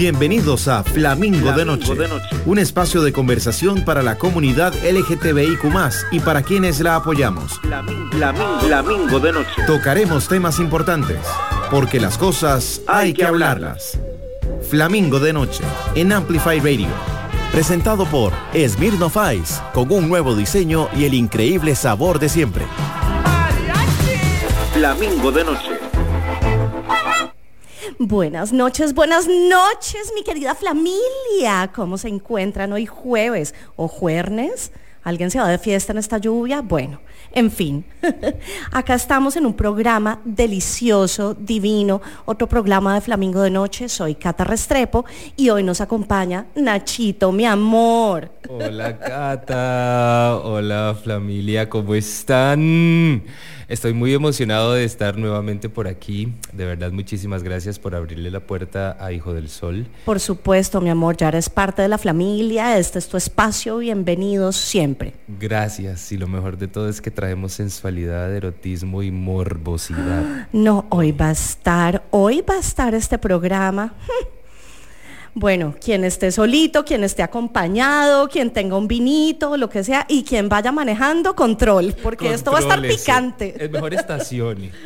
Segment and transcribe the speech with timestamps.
[0.00, 1.92] Bienvenidos a Flamingo, de, Noche,
[2.46, 5.62] un espacio de conversación para la comunidad LGTBIQ
[6.10, 7.60] y para quienes la apoyamos.
[7.60, 9.62] Flamingo, de Noche.
[9.66, 11.18] Tocaremos temas importantes,
[11.70, 13.98] porque las cosas hay, que hablarlas.
[14.70, 15.62] Flamingo de Noche,
[15.94, 16.88] en Amplify Radio.
[17.52, 22.64] Presentado por Smirnoff Ice, con un nuevo diseño y el increíble sabor de siempre.
[24.72, 25.79] Flamingo de Noche.
[28.10, 31.70] Buenas noches, buenas noches, mi querida familia.
[31.72, 34.72] ¿Cómo se encuentran hoy jueves o jueves?
[35.02, 36.60] ¿Alguien se va de fiesta en esta lluvia?
[36.60, 37.00] Bueno,
[37.32, 37.84] en fin,
[38.72, 43.88] acá estamos en un programa delicioso, divino, otro programa de Flamingo de Noche.
[43.88, 48.30] Soy Cata Restrepo y hoy nos acompaña Nachito, mi amor.
[48.46, 53.22] Hola Cata, hola familia, ¿cómo están?
[53.68, 56.34] Estoy muy emocionado de estar nuevamente por aquí.
[56.52, 59.86] De verdad, muchísimas gracias por abrirle la puerta a Hijo del Sol.
[60.04, 64.56] Por supuesto, mi amor, ya eres parte de la familia, este es tu espacio, bienvenidos
[64.56, 64.89] siempre.
[65.26, 70.48] Gracias, y lo mejor de todo es que traemos sensualidad, erotismo y morbosidad.
[70.52, 73.94] No, hoy va a estar, hoy va a estar este programa.
[75.32, 80.24] Bueno, quien esté solito, quien esté acompañado, quien tenga un vinito, lo que sea, y
[80.24, 83.54] quien vaya manejando, control, porque esto va a estar picante.
[83.56, 84.70] Es mejor estación.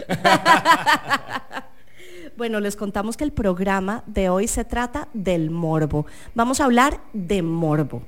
[2.37, 6.05] Bueno, les contamos que el programa de hoy se trata del morbo.
[6.35, 8.03] Vamos a hablar de morbo.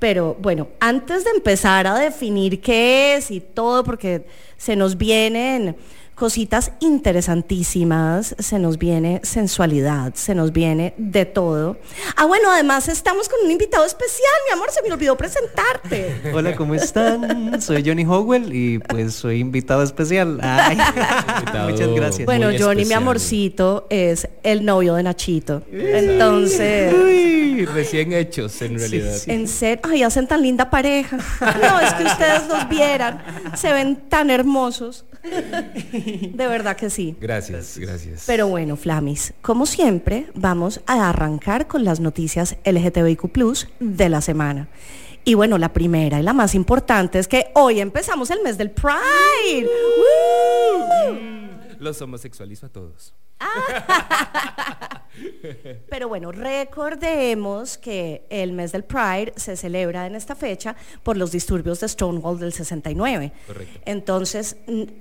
[0.00, 4.26] Pero bueno, antes de empezar a definir qué es y todo, porque
[4.56, 5.76] se nos vienen
[6.20, 11.78] cositas interesantísimas, se nos viene sensualidad, se nos viene de todo.
[12.14, 16.20] Ah, bueno, además estamos con un invitado especial, mi amor, se me olvidó presentarte.
[16.34, 17.62] Hola, ¿cómo están?
[17.62, 20.34] Soy Johnny Howell y pues soy invitado especial.
[21.70, 22.26] muchas gracias.
[22.26, 25.62] Bueno, Johnny, mi amorcito, es el novio de Nachito.
[25.72, 26.92] Entonces...
[26.92, 29.16] Uy, recién hechos, en realidad.
[29.26, 31.16] En serio, ay, hacen tan linda pareja.
[31.16, 33.22] No, es que ustedes los vieran,
[33.56, 35.06] se ven tan hermosos.
[35.22, 37.16] De verdad que sí.
[37.20, 38.24] Gracias, gracias.
[38.26, 43.30] Pero bueno, Flamis, como siempre, vamos a arrancar con las noticias LGTBIQ
[43.80, 44.68] de la semana.
[45.24, 48.70] Y bueno, la primera y la más importante es que hoy empezamos el mes del
[48.70, 49.68] Pride.
[51.78, 53.14] Los homosexualizo a todos.
[55.90, 61.32] Pero bueno, recordemos que el mes del Pride se celebra en esta fecha por los
[61.32, 63.32] disturbios de Stonewall del 69.
[63.46, 63.80] Correcto.
[63.84, 64.56] Entonces,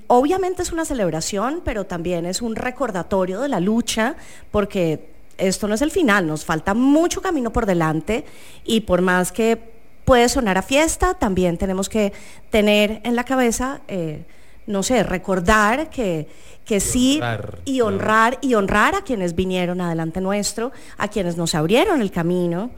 [0.07, 4.15] obviamente es una celebración, pero también es un recordatorio de la lucha,
[4.51, 8.25] porque esto no es el final, nos falta mucho camino por delante
[8.65, 12.13] y por más que puede sonar a fiesta, también tenemos que
[12.49, 13.81] tener en la cabeza...
[13.87, 14.25] Eh,
[14.69, 16.27] no sé, recordar que,
[16.63, 17.19] que sí
[17.65, 22.69] y honrar y honrar a quienes vinieron adelante nuestro, a quienes nos abrieron el camino.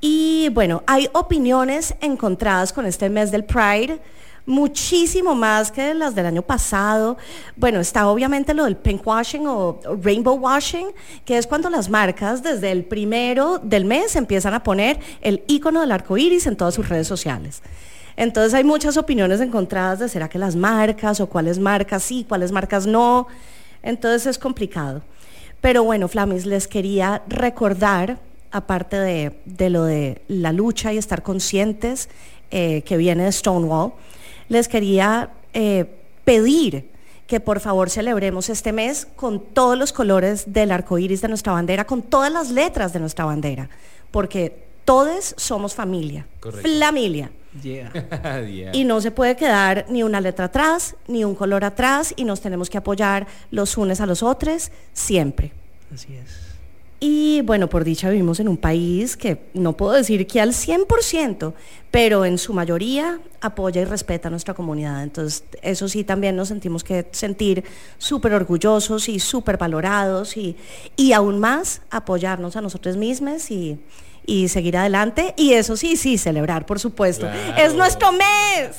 [0.00, 3.98] Y bueno, hay opiniones encontradas con este mes del Pride,
[4.46, 7.18] muchísimo más que las del año pasado.
[7.56, 10.86] Bueno, está obviamente lo del pink washing o rainbow washing,
[11.24, 15.80] que es cuando las marcas desde el primero del mes empiezan a poner el icono
[15.80, 17.60] del arco iris en todas sus redes sociales.
[18.18, 22.50] Entonces hay muchas opiniones encontradas de será que las marcas o cuáles marcas sí, cuáles
[22.50, 23.28] marcas no.
[23.80, 25.02] Entonces es complicado.
[25.60, 28.18] Pero bueno, Flamis, les quería recordar,
[28.50, 32.08] aparte de, lo de la lucha y estar conscientes
[32.50, 33.92] eh, que viene de Stonewall,
[34.48, 35.84] les quería eh,
[36.24, 36.90] pedir
[37.28, 41.52] que por favor celebremos este mes con todos los colores del arco iris de nuestra
[41.52, 43.70] bandera, con todas las letras de nuestra bandera,
[44.10, 46.26] porque todos somos familia,
[48.72, 52.40] Y no se puede quedar ni una letra atrás, ni un color atrás, y nos
[52.40, 55.52] tenemos que apoyar los unos a los otros siempre.
[55.92, 56.48] Así es.
[57.00, 61.52] Y bueno, por dicha vivimos en un país que no puedo decir que al 100%,
[61.92, 65.04] pero en su mayoría apoya y respeta a nuestra comunidad.
[65.04, 67.62] Entonces, eso sí también nos sentimos que sentir
[67.98, 70.56] súper orgullosos y súper valorados y,
[70.96, 73.78] y aún más apoyarnos a nosotros mismos y,
[74.26, 75.34] y seguir adelante.
[75.36, 77.28] Y eso sí, sí, celebrar, por supuesto.
[77.56, 78.78] Es nuestro mes.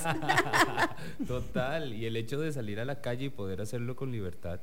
[1.28, 4.60] Total, y el hecho de salir a la calle y poder hacerlo con libertad.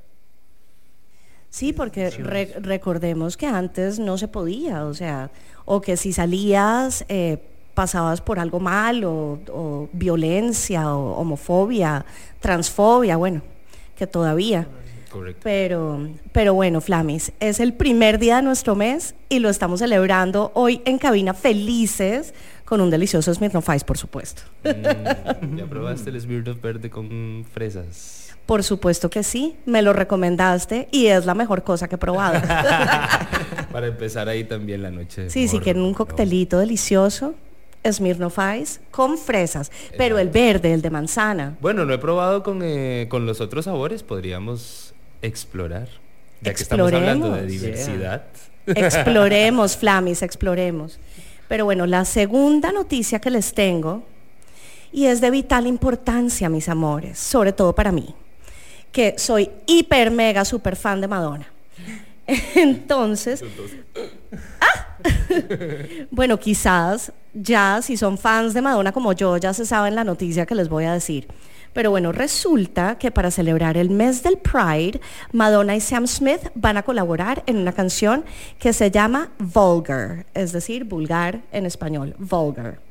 [1.51, 2.11] Sí, porque
[2.61, 5.31] recordemos que antes no se podía, o sea,
[5.65, 7.39] o que si salías eh,
[7.73, 12.05] pasabas por algo mal, o violencia, o homofobia,
[12.41, 13.43] transfobia, bueno,
[13.97, 14.69] que todavía.
[15.43, 20.51] Pero, pero bueno, Flamis, es el primer día de nuestro mes y lo estamos celebrando
[20.55, 22.35] hoy en cabina felices
[22.65, 24.43] con un delicioso Smirnoff Ice, por supuesto.
[24.65, 28.27] Mm, ¿Ya probaste el Smirnoff verde con fresas?
[28.47, 32.41] Por supuesto que sí, me lo recomendaste y es la mejor cosa que he probado.
[33.73, 35.31] Para empezar ahí también la noche.
[35.31, 37.35] Sí, sí, quieren un coctelito delicioso,
[37.85, 41.57] Smirnoff Ice, con fresas, pero el verde, el de manzana.
[41.61, 44.95] Bueno, no he probado con, eh, con los otros sabores, podríamos
[45.27, 45.89] explorar.
[46.41, 48.25] Ya que estamos hablando de diversidad.
[48.67, 50.99] Exploremos, Flamis, exploremos.
[51.49, 54.03] Pero bueno, la segunda noticia que les tengo,
[54.93, 58.15] y es de vital importancia, mis amores, sobre todo para mí,
[58.91, 61.47] que soy hiper, mega, super fan de Madonna.
[62.55, 63.45] Entonces,
[64.61, 64.99] ¡ah!
[66.11, 70.47] bueno, quizás ya si son fans de Madonna como yo, ya se saben la noticia
[70.47, 71.29] que les voy a decir.
[71.77, 74.99] Pero bueno, resulta que para celebrar el mes del Pride,
[75.33, 78.25] Madonna y Sam Smith van a colaborar en una canción
[78.59, 82.86] que se llama Vulgar, es decir, vulgar en español, Vulgar.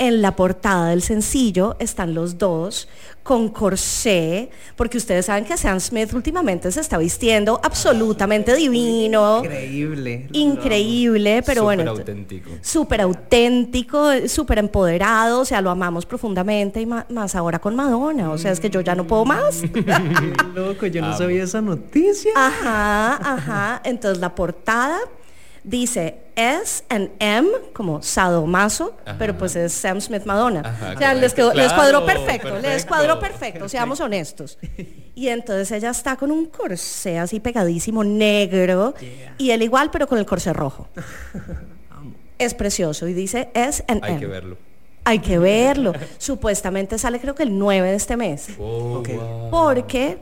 [0.00, 2.88] En la portada del sencillo están los dos
[3.24, 9.40] con corsé, porque ustedes saben que Sam Smith últimamente se está vistiendo absolutamente divino.
[9.44, 10.28] Increíble.
[10.32, 11.82] Increíble, pero bueno.
[11.82, 12.50] Súper auténtico.
[12.62, 18.38] Súper auténtico, súper empoderado, o sea, lo amamos profundamente y más ahora con Madonna, o
[18.38, 19.62] sea, es que yo ya no puedo más.
[20.54, 22.32] loco, yo no sabía esa noticia.
[22.36, 23.82] Ajá, ajá.
[23.84, 25.00] Entonces la portada
[25.64, 30.94] dice S and M como sadomaso, pero pues es Sam Smith Madonna.
[30.94, 34.56] o sea, les, quedó, les cuadró perfecto, les cuadró perfecto, seamos honestos.
[35.16, 38.94] Y entonces ella está con un corsé así pegadísimo, negro,
[39.36, 40.86] y él igual, pero con el corsé rojo.
[42.38, 44.14] es precioso y dice S and M.
[44.14, 44.56] Hay que verlo.
[45.04, 45.92] Hay que verlo.
[46.18, 48.50] Supuestamente sale creo que el 9 de este mes.
[48.60, 49.50] Oh, wow.
[49.50, 50.18] Porque,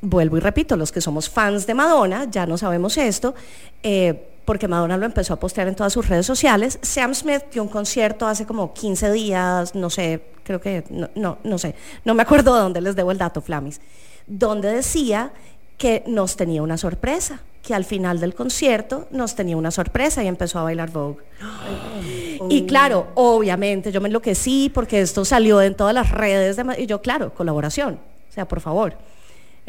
[0.00, 3.36] vuelvo y repito, los que somos fans de Madonna, ya no sabemos esto,
[3.84, 6.80] eh, porque Madonna lo empezó a postear en todas sus redes sociales.
[6.82, 11.38] Sam Smith dio un concierto hace como 15 días, no sé, creo que, no, no,
[11.44, 13.80] no sé, no me acuerdo de dónde les debo el dato, Flamis,
[14.26, 15.32] donde decía
[15.78, 20.26] que nos tenía una sorpresa, que al final del concierto nos tenía una sorpresa y
[20.26, 21.22] empezó a bailar Vogue.
[22.48, 26.86] Y claro, obviamente yo me enloquecí porque esto salió en todas las redes de y
[26.86, 28.00] yo, claro, colaboración.
[28.28, 28.96] O sea, por favor.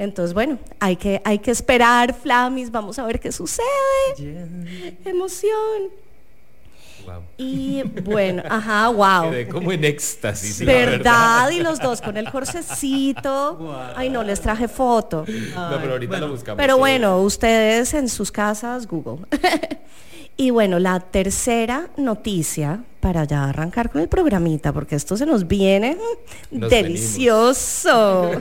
[0.01, 3.68] Entonces, bueno, hay que, hay que esperar, Flamis, vamos a ver qué sucede.
[5.06, 5.92] Emoción.
[7.06, 7.21] Wow.
[7.38, 9.30] Y bueno, ajá, wow.
[9.30, 10.62] Quedé como en éxtasis.
[10.62, 11.51] la ¿Verdad?
[11.51, 13.94] Y los dos con el corsecito.
[13.95, 15.24] Ay, no, les traje foto.
[15.53, 16.57] No, pero ahorita lo buscamos.
[16.57, 16.80] Pero sí.
[16.80, 19.27] bueno, ustedes en sus casas, Google.
[20.36, 25.48] y bueno, la tercera noticia, para ya arrancar con el programita, porque esto se nos
[25.48, 25.98] viene
[26.51, 28.31] mm, Nos delicioso.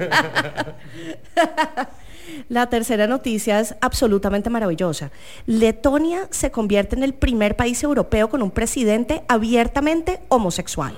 [2.49, 5.11] La tercera noticia es absolutamente maravillosa.
[5.47, 10.97] Letonia se convierte en el primer país europeo con un presidente abiertamente homosexual.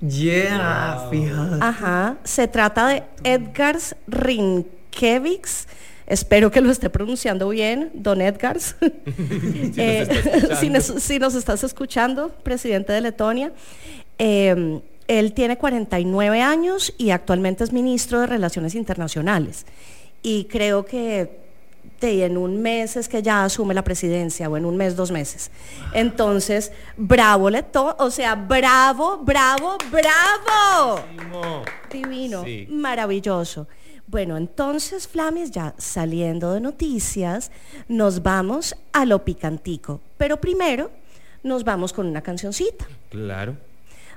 [0.00, 1.56] Yeah, fíjate.
[1.60, 5.66] Ajá, se trata de Edgars Rinkevics.
[6.06, 8.76] Espero que lo esté pronunciando bien, don Edgars.
[9.78, 13.52] Eh, si, nos, si nos estás escuchando, presidente de Letonia.
[14.18, 19.66] Eh, él tiene 49 años y actualmente es ministro de Relaciones Internacionales.
[20.22, 21.38] Y creo que
[22.00, 25.12] de- en un mes es que ya asume la presidencia, o en un mes, dos
[25.12, 25.50] meses.
[25.92, 31.00] Entonces, bravo Leto, o sea, bravo, bravo, bravo.
[31.92, 32.66] Divino, Sí.
[32.70, 33.68] maravilloso.
[34.08, 37.50] Bueno, entonces, Flamis, ya saliendo de noticias,
[37.88, 40.00] nos vamos a lo picantico.
[40.16, 40.90] Pero primero
[41.42, 42.86] nos vamos con una cancioncita.
[43.10, 43.56] Claro.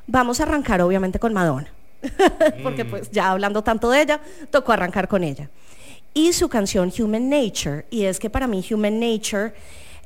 [0.06, 1.72] Vamos a arrancar obviamente con Madonna,
[2.64, 5.50] porque pues ya hablando tanto de ella, tocó arrancar con ella.
[6.14, 9.54] Y su canción Human Nature, y es que para mí Human Nature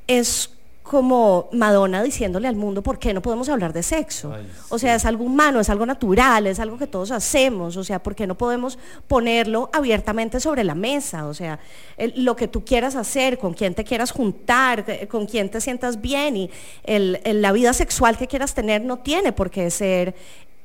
[0.07, 0.49] es
[0.83, 4.33] como Madonna diciéndole al mundo por qué no podemos hablar de sexo.
[4.33, 7.77] Ay, O sea, es algo humano, es algo natural, es algo que todos hacemos.
[7.77, 11.25] O sea, ¿por qué no podemos ponerlo abiertamente sobre la mesa?
[11.27, 11.57] O sea,
[11.97, 15.61] el- lo que tú quieras hacer, con quién te quieras juntar, eh, con quién te
[15.61, 16.49] sientas bien y
[16.83, 20.13] el- el- la vida sexual que quieras tener no tiene por qué ser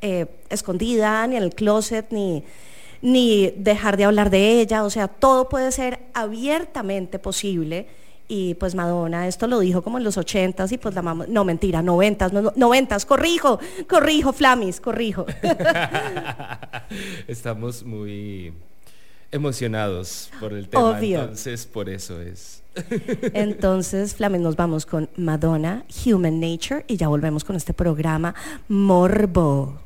[0.01, 2.45] eh, escondida, ni en el closet, ni,
[3.03, 4.85] ni dejar de hablar de ella.
[4.85, 7.87] O sea, todo puede ser abiertamente posible.
[8.31, 11.45] Y pues Madonna esto lo dijo como en los ochentas y pues la mamá, no
[11.45, 13.59] mentira, noventas, no, no, noventas, corrijo,
[13.89, 15.25] corrijo, Flamis, corrijo.
[17.27, 18.53] Estamos muy
[19.31, 21.21] emocionados por el tema, Obvio.
[21.21, 22.63] entonces por eso es.
[23.35, 28.35] Entonces, Flamis, nos vamos con Madonna, Human Nature y ya volvemos con este programa
[28.69, 29.81] Morbo.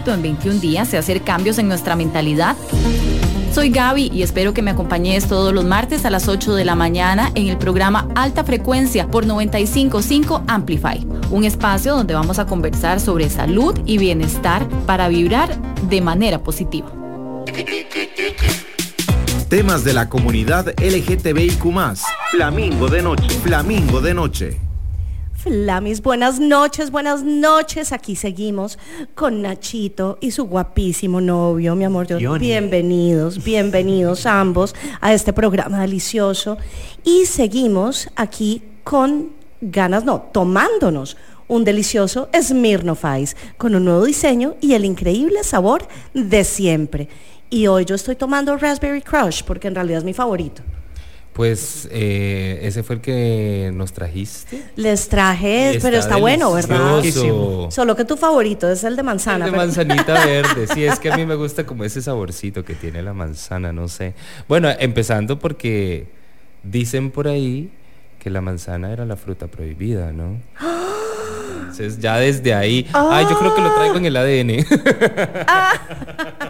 [0.00, 2.56] Hábito en 21 días y hacer cambios en nuestra mentalidad?
[3.52, 6.76] Soy Gaby y espero que me acompañes todos los martes a las 8 de la
[6.76, 13.00] mañana en el programa Alta Frecuencia por 955 Amplify, un espacio donde vamos a conversar
[13.00, 16.90] sobre salud y bienestar para vibrar de manera positiva.
[19.48, 21.64] Temas de la comunidad LGTBIQ.
[22.30, 23.28] Flamingo de noche.
[23.42, 24.69] Flamingo de Noche.
[25.42, 27.92] Flamis, buenas noches, buenas noches.
[27.92, 28.78] Aquí seguimos
[29.14, 32.06] con Nachito y su guapísimo novio, mi amor.
[32.10, 32.38] Johnny.
[32.38, 36.58] Bienvenidos, bienvenidos ambos a este programa delicioso.
[37.04, 39.30] Y seguimos aquí con
[39.62, 41.16] ganas, no, tomándonos
[41.48, 47.08] un delicioso Smirnoff Ice con un nuevo diseño y el increíble sabor de siempre.
[47.48, 50.62] Y hoy yo estoy tomando Raspberry Crush porque en realidad es mi favorito.
[51.32, 54.64] Pues eh, ese fue el que nos trajiste.
[54.76, 57.02] Les traje, pero está bueno, ¿verdad?
[57.70, 59.46] Solo que tu favorito es el de manzana.
[59.46, 62.64] El de pero- manzanita verde, sí, es que a mí me gusta como ese saborcito
[62.64, 64.14] que tiene la manzana, no sé.
[64.48, 66.08] Bueno, empezando porque
[66.64, 67.70] dicen por ahí
[68.18, 70.36] que la manzana era la fruta prohibida, ¿no?
[71.60, 74.66] Entonces ya desde ahí, ay, yo creo que lo traigo en el ADN.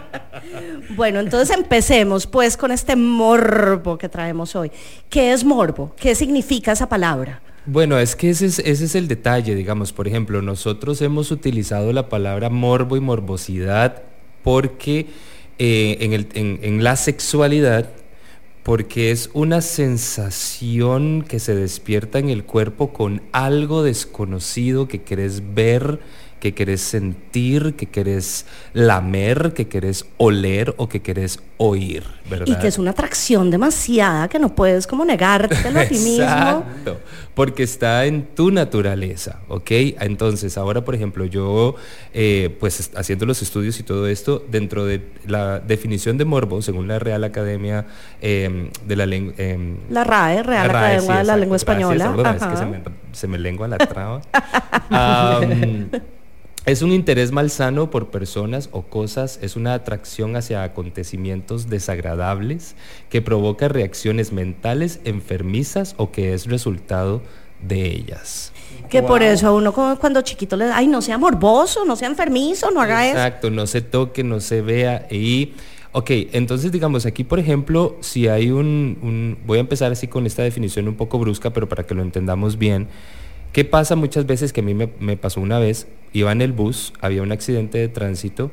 [0.95, 4.71] Bueno, entonces empecemos pues con este morbo que traemos hoy.
[5.09, 5.93] ¿Qué es morbo?
[5.99, 7.41] ¿Qué significa esa palabra?
[7.65, 11.93] Bueno, es que ese es, ese es el detalle, digamos, por ejemplo, nosotros hemos utilizado
[11.93, 14.01] la palabra morbo y morbosidad
[14.43, 15.07] porque
[15.59, 17.89] eh, en, el- en- en la sexualidad,
[18.63, 25.53] porque es una sensación que se despierta en el cuerpo con algo desconocido que querés
[25.53, 25.99] ver,
[26.41, 32.47] que querés sentir, que querés lamer, que querés oler o que querés oír, ¿verdad?
[32.47, 36.23] Y que es una atracción demasiada que no puedes como negártelo a ti mismo.
[36.23, 36.99] Exacto,
[37.35, 39.69] porque está en tu naturaleza, ¿ok?
[39.99, 41.75] Entonces, ahora, por ejemplo, yo,
[42.11, 46.87] eh, pues haciendo los estudios y todo esto, dentro de la definición de morbo, según
[46.87, 47.85] la Real Academia
[48.19, 49.35] eh, de la Lengua...
[49.91, 52.15] La RAE, Real Academia de la Lengua Española.
[52.17, 52.57] es que Ajá.
[52.57, 52.81] se me,
[53.11, 54.21] se me lengua la traba.
[56.65, 62.75] es un interés malsano por personas o cosas, es una atracción hacia acontecimientos desagradables
[63.09, 67.21] que provoca reacciones mentales enfermizas o que es resultado
[67.67, 68.51] de ellas.
[68.89, 72.07] Que por eso a uno como cuando chiquito le ay, no sea morboso, no sea
[72.07, 73.17] enfermizo, no haga eso.
[73.17, 75.53] Exacto, no se toque, no se vea y...
[75.93, 80.25] Ok, entonces digamos aquí, por ejemplo, si hay un, un- Voy a empezar así con
[80.25, 82.87] esta definición un poco brusca, pero para que lo entendamos bien.
[83.51, 85.87] ¿Qué pasa muchas veces que a mí me, me pasó una vez?
[86.13, 88.51] Iba en el bus, había un accidente de tránsito,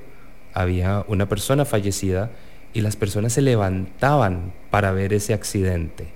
[0.55, 2.31] había una persona fallecida
[2.73, 6.09] y las personas se levantaban para ver ese accidente.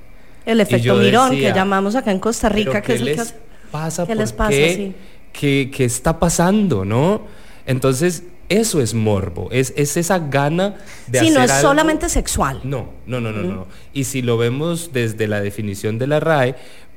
[0.46, 3.22] El efecto mirón que llamamos acá en Costa Rica, ¿Pero que es el que
[3.70, 4.06] pasa?
[4.06, 4.50] ¿Qué les ¿Por pasa?
[4.50, 4.74] qué?
[4.74, 4.94] Sí.
[5.32, 7.22] ¿Qué, qué está pasando, no?
[7.66, 10.76] Entonces, eso es morbo, es, es esa gana
[11.06, 12.60] de Sí, hacer no es algo- solamente sexual.
[12.64, 13.66] No, no, no, no, no.
[13.94, 16.54] Y si lo vemos desde la definición de la RAE,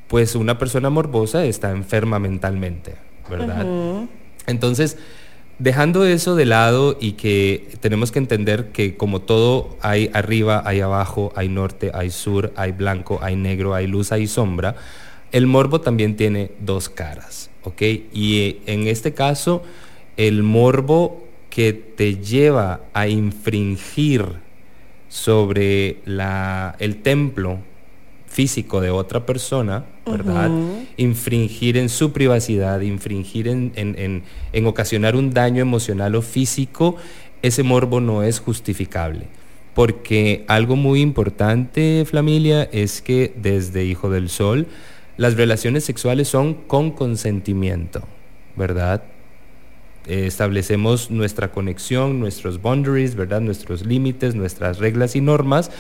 [0.07, 2.95] pues una persona morbosa está enferma mentalmente,
[3.29, 3.65] ¿verdad?
[4.47, 4.97] Entonces,
[5.59, 10.81] dejando eso de lado y que tenemos que entender que como todo hay arriba, hay
[10.81, 14.75] abajo, hay norte, hay sur, hay blanco, hay negro, hay luz, hay sombra,
[15.31, 17.81] el morbo también tiene dos caras, ¿ok?
[18.13, 19.63] Y eh, en este caso,
[20.17, 24.25] el morbo que te lleva a infringir
[25.09, 27.59] sobre la, el templo
[28.35, 30.51] físico de otra persona, ¿verdad?
[30.97, 36.97] Infringir en su privacidad, infringir en, en- en- en ocasionar un daño emocional o físico,
[37.41, 39.23] ese morbo no es justificable.
[39.73, 44.67] Porque algo muy importante, familia, es que desde Hijo del Sol,
[45.17, 48.01] las relaciones sexuales son con consentimiento,
[48.57, 49.03] ¿verdad?
[50.07, 53.41] eh, establecemos nuestra conexión, nuestros boundaries, ¿verdad?
[53.41, 55.71] Nuestros límites, nuestras reglas y normas.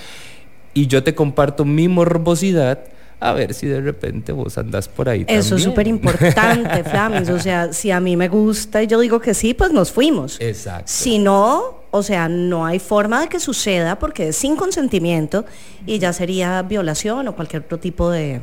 [0.75, 2.83] Y yo te comparto mi morbosidad
[3.19, 5.25] a ver si de repente vos andás por ahí.
[5.27, 7.29] Eso es súper importante, Flamis.
[7.29, 10.37] O sea, si a mí me gusta y yo digo que sí, pues nos fuimos.
[10.39, 10.83] Exacto.
[10.87, 15.45] Si no, o sea, no hay forma de que suceda porque es sin consentimiento
[15.85, 18.41] y ya sería violación o cualquier otro tipo de,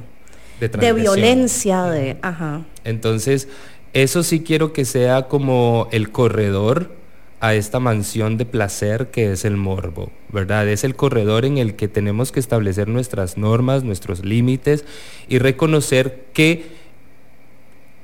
[0.59, 2.63] De de violencia, de, ajá.
[2.85, 3.49] Entonces,
[3.93, 7.02] eso sí quiero que sea como el corredor
[7.43, 10.69] a esta mansión de placer que es el morbo, ¿verdad?
[10.69, 14.85] Es el corredor en el que tenemos que establecer nuestras normas, nuestros límites
[15.29, 16.67] y reconocer que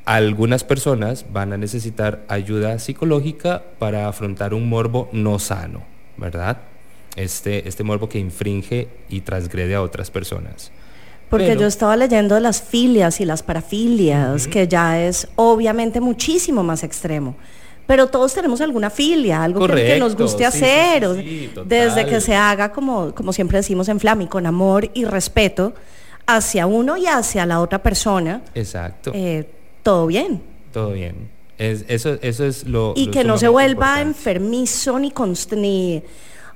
[0.05, 5.85] algunas personas van a necesitar ayuda psicológica para afrontar un morbo no sano,
[6.17, 6.63] ¿verdad?
[7.15, 10.73] Este, este morbo que infringe y transgrede a otras personas.
[11.31, 16.65] Porque Pero- yo estaba leyendo las filias y las parafilias, que ya es obviamente muchísimo
[16.65, 17.37] más extremo.
[17.89, 21.05] Pero todos tenemos alguna filia, algo que- que, nos guste sí, hacer.
[21.17, 25.05] sí, sí, desde que se haga, como, como siempre decimos en Flami, con amor y
[25.07, 25.73] respeto
[26.27, 29.11] hacia uno y hacia la otra persona, Exacto.
[29.15, 29.49] eh,
[29.83, 30.43] todo bien.
[30.73, 31.31] Todo bien.
[31.57, 32.93] Es- eso, eso es lo...
[32.95, 34.09] Y lo que no se vuelva importante.
[34.19, 36.03] enfermizo ni, const ni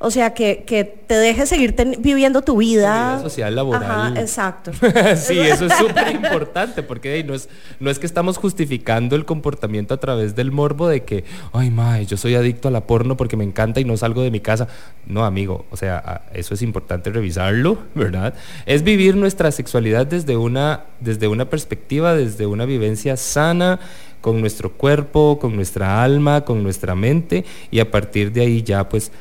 [0.03, 3.15] o sea, que, que te deje seguir viviendo tu vida.
[3.15, 3.83] vida social, laboral.
[3.85, 4.73] Ajá, exacto.
[5.17, 9.25] sí, eso es súper importante porque hey, no, es, no es que estamos justificando el
[9.25, 13.17] comportamiento a través del morbo de que, ay, mae, yo soy adicto a la porno
[13.17, 14.67] porque me encanta y no salgo de mi casa.
[15.07, 18.35] No, amigo, o sea, eso es importante revisarlo, ¿verdad?
[18.67, 23.79] Es vivir nuestra sexualidad desde una, desde una perspectiva, desde una vivencia sana
[24.21, 28.89] con nuestro cuerpo, con nuestra alma, con nuestra mente y a partir de ahí ya
[28.89, 29.13] pues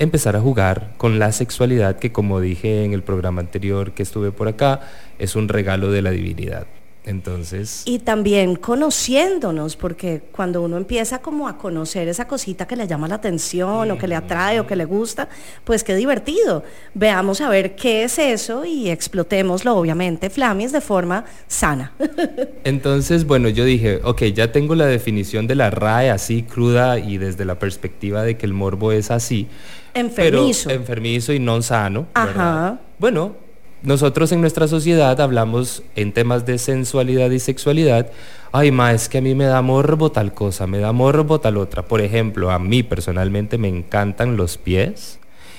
[0.00, 4.32] empezar a jugar con la sexualidad que como dije en el programa anterior que estuve
[4.32, 4.80] por acá,
[5.18, 6.66] es un regalo de la divinidad.
[7.06, 12.86] Entonces, Y también conociéndonos, porque cuando uno empieza como a conocer esa cosita que le
[12.86, 15.28] llama la atención o que le atrae o que le gusta,
[15.64, 16.62] pues qué divertido.
[16.92, 21.94] Veamos a ver qué es eso y explotémoslo, obviamente, Flamis, de forma sana.
[22.64, 27.16] entonces, bueno, yo dije, ok, ya tengo la definición de la RAE así cruda y
[27.16, 29.48] desde la perspectiva de que el morbo es así.
[29.94, 30.68] Enfermizo.
[30.68, 32.06] Pero enfermizo y no sano.
[32.14, 32.80] Ajá.
[32.98, 33.34] Bueno,
[33.82, 38.10] nosotros en nuestra sociedad hablamos en temas de sensualidad y sexualidad.
[38.52, 41.56] Ay, ma, es que a mí me da morbo tal cosa, me da morbo tal
[41.56, 41.82] otra.
[41.84, 45.18] Por ejemplo, a mí personalmente me encantan los pies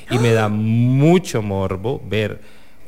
[0.09, 2.41] y me da mucho morbo ver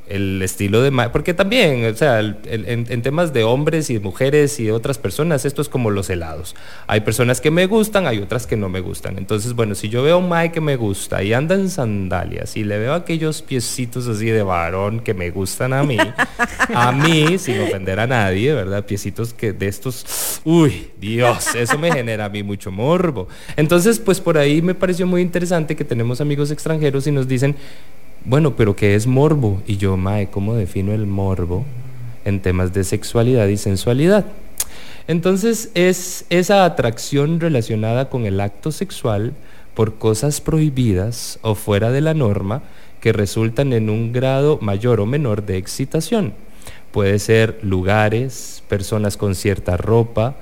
[0.07, 0.91] el estilo de...
[1.09, 4.97] Porque también, o sea, el- el- en, en temas de hombres y mujeres y otras
[4.97, 6.55] personas, esto es como los helados.
[6.87, 9.17] Hay personas que me gustan, hay otras que no me gustan.
[9.17, 12.57] Entonces, bueno, si yo veo a un mae que me gusta y anda en sandalias
[12.57, 15.97] y le veo aquellos piecitos así de varón que me gustan a mí,
[16.75, 18.85] a mí, sin ofender a nadie, ¿verdad?
[18.85, 23.27] Piecitos que de estos, uy, Dios, eso me genera a mí mucho morbo.
[23.55, 27.55] Entonces, pues por ahí me pareció muy interesante que tenemos amigos extranjeros y nos dicen,
[28.25, 29.61] bueno, pero ¿qué es morbo?
[29.67, 31.65] Y yo, Mae, ¿cómo defino el morbo
[32.25, 34.25] en temas de sexualidad y sensualidad?
[35.07, 39.33] Entonces es esa atracción relacionada con el acto sexual
[39.73, 42.63] por cosas prohibidas o fuera de la norma
[43.01, 46.33] que resultan en un grado mayor o menor de excitación.
[46.91, 50.35] Puede ser lugares, personas con cierta ropa,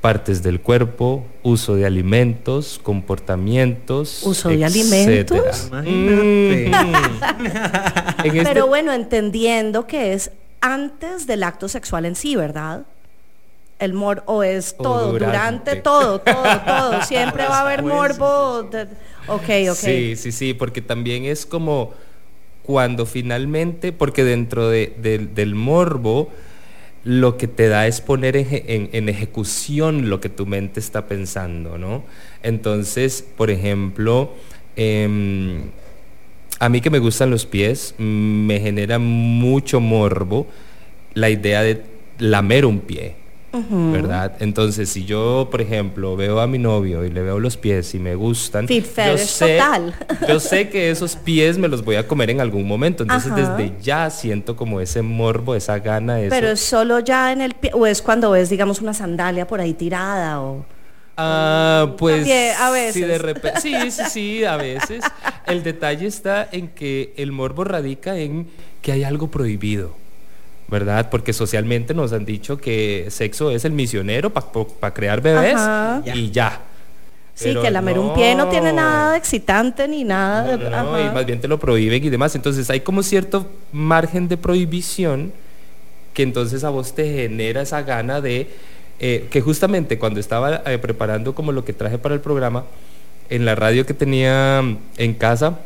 [0.00, 4.22] partes del cuerpo, uso de alimentos, comportamientos.
[4.22, 5.40] ¿Uso de etcétera.
[5.50, 5.66] alimentos?
[5.68, 6.70] Imagínate.
[8.30, 8.42] Mm.
[8.44, 12.84] Pero bueno, entendiendo que es antes del acto sexual en sí, ¿verdad?
[13.78, 15.76] El mor o es todo, durante, durante.
[15.76, 17.02] todo, todo, todo.
[17.08, 18.64] Siempre va a haber morbo.
[18.64, 18.82] de-
[19.26, 19.76] ok, ok.
[19.76, 21.92] Sí, sí, sí, porque también es como
[22.62, 26.28] cuando finalmente, porque dentro de- del- del morbo,
[27.04, 30.80] lo que te da es poner en, eje- en- en ejecución lo que tu mente
[30.80, 32.04] está pensando, ¿no?
[32.42, 34.34] Entonces, por ejemplo,
[34.76, 35.62] em,
[36.58, 40.46] a mí que me gustan los pies, me genera mucho morbo
[41.14, 41.82] la idea de
[42.18, 43.14] lamer un pie.
[43.52, 44.36] ¿Verdad?
[44.40, 47.98] Entonces, si yo, por ejemplo, veo a mi novio y le veo los pies y
[47.98, 49.94] me gustan, yo sé, total.
[50.28, 53.02] yo sé que esos pies me los voy a comer en algún momento.
[53.02, 53.56] Entonces, Ajá.
[53.56, 56.30] desde ya siento como ese morbo, esa gana, eso.
[56.30, 59.60] Pero es solo ya en el pie, o es cuando ves, digamos, una sandalia por
[59.60, 60.64] ahí tirada, o...
[61.22, 63.22] Ah, pues También, a sí, de veces.
[63.22, 65.04] repente, sí, sí, sí, a veces.
[65.46, 68.48] El detalle está en que el morbo radica en
[68.80, 69.94] que hay algo prohibido,
[70.70, 71.10] ¿verdad?
[71.10, 76.02] Porque socialmente nos han dicho que sexo es el misionero para crear bebés Ajá.
[76.14, 76.60] y ya.
[77.34, 80.56] Sí, Pero que lamer un pie no tiene nada de excitante ni nada.
[80.56, 82.34] No, de- no, no, y más bien te lo prohíben y demás.
[82.36, 85.32] Entonces hay como cierto margen de prohibición
[86.12, 88.48] que entonces a vos te genera esa gana de
[88.98, 92.64] eh, que justamente cuando estaba eh, preparando como lo que traje para el programa,
[93.30, 95.60] en la radio que tenía mm, en casa,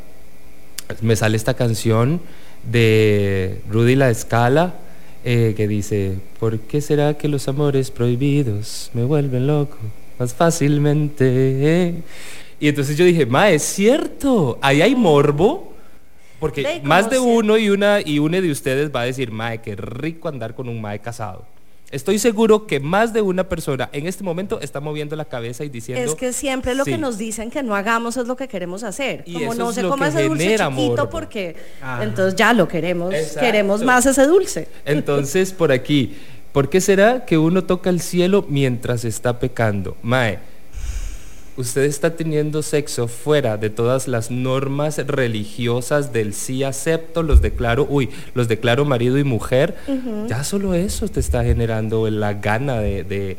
[1.01, 2.21] me sale esta canción
[2.71, 4.75] de Rudy La Escala
[5.25, 9.79] eh, que dice, ¿por qué será que los amores prohibidos me vuelven loco
[10.19, 12.03] más fácilmente?
[12.61, 15.73] Y entonces yo dije, ma, es cierto, ahí hay morbo.
[16.41, 19.77] Porque más de uno y una y une de ustedes va a decir, mae, qué
[19.77, 21.47] rico andar con un mae casado.
[21.95, 25.69] Estoy seguro que más de una persona en este momento está moviendo la cabeza y
[25.69, 26.03] diciendo.
[26.11, 26.91] Es que siempre lo "Sí".
[26.91, 29.23] que nos dicen que no hagamos es lo que queremos hacer.
[29.27, 32.03] Y Como no se coma ese dulce chiquito porque Ajá.
[32.03, 33.41] entonces ya lo queremos, Exacto.
[33.41, 34.67] queremos más ese dulce.
[34.85, 36.17] Entonces, por aquí,
[36.51, 39.97] ¿por qué será que uno toca el cielo mientras está pecando?
[40.03, 40.41] Mae,
[41.57, 47.87] usted está teniendo sexo fuera de todas las normas religiosas del sí acepto, los declaro,
[47.89, 49.77] uy, los declaro marido y mujer.
[50.29, 53.37] Ya solo eso te está generando la gana de, de-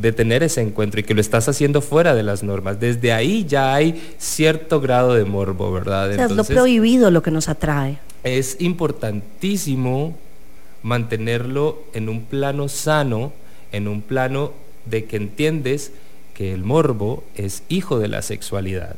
[0.00, 2.78] de tener ese encuentro y que lo estás haciendo fuera de las normas.
[2.78, 6.10] Desde ahí ya hay cierto grado de morbo, ¿verdad?
[6.10, 7.98] O sea, es lo Entonces, prohibido lo que nos atrae.
[8.22, 10.14] es importantísimo
[10.82, 13.32] mantenerlo en un plano sano,
[13.72, 14.52] en un plano
[14.86, 15.92] de que entiendes
[16.38, 18.94] que el morbo es hijo de la sexualidad.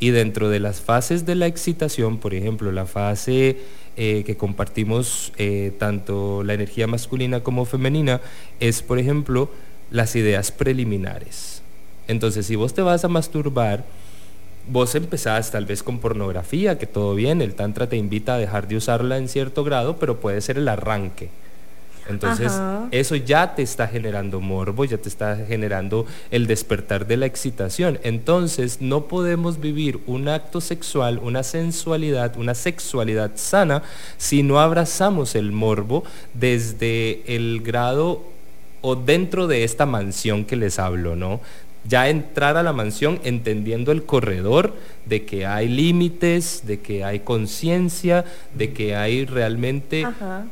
[0.00, 3.58] Y dentro de las fases de la excitación, por ejemplo, la fase
[3.98, 8.22] eh, que compartimos eh, tanto la energía masculina como femenina,
[8.58, 9.50] es, por ejemplo,
[9.90, 11.60] las ideas preliminares.
[12.06, 13.84] Entonces, si vos te vas a masturbar,
[14.66, 18.66] vos empezás tal vez con pornografía, que todo bien, el tantra te invita a dejar
[18.66, 21.28] de usarla en cierto grado, pero puede ser el arranque.
[22.08, 22.88] Entonces, Ajá.
[22.90, 27.98] eso ya te está generando morbo, ya te está generando el despertar de la excitación.
[28.02, 33.82] Entonces, no podemos vivir un acto sexual, una sensualidad, una sexualidad sana
[34.16, 38.22] si no abrazamos el morbo desde el grado
[38.80, 41.40] o dentro de esta mansión que les hablo, ¿no?
[41.84, 44.74] Ya entrar a la mansión entendiendo el corredor
[45.06, 50.44] de que hay límites, de que hay conciencia, de que hay realmente Ajá.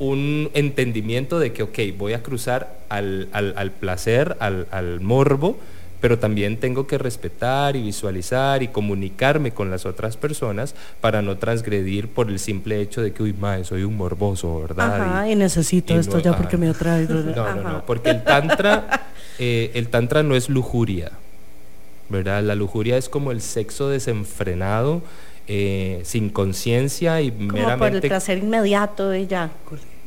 [0.00, 5.56] Un entendimiento de que, ok, voy a cruzar al, al- al placer, al, al morbo,
[6.00, 11.36] pero también tengo que respetar y visualizar y comunicarme con las otras personas para no
[11.36, 15.02] transgredir por el simple hecho de que, uy, mae, soy un morboso, ¿verdad?
[15.02, 16.38] Ajá, Y- y necesito y esto no- ya ajá.
[16.40, 17.06] porque me atrae.
[17.06, 17.22] no,
[17.54, 19.08] no, no, porque el tantra,
[19.38, 21.12] eh, el tantra no es lujuria,
[22.08, 22.42] ¿verdad?
[22.42, 25.02] La lujuria es como el sexo desenfrenado,
[25.48, 29.50] eh, sin conciencia y Como por el meramente placer inmediato y ya.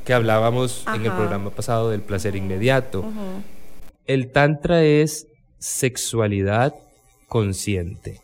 [0.05, 3.05] Que hablábamos en el programa pasado del placer inmediato.
[4.05, 5.27] El tantra es
[5.59, 6.75] sexualidad
[7.27, 8.21] consciente.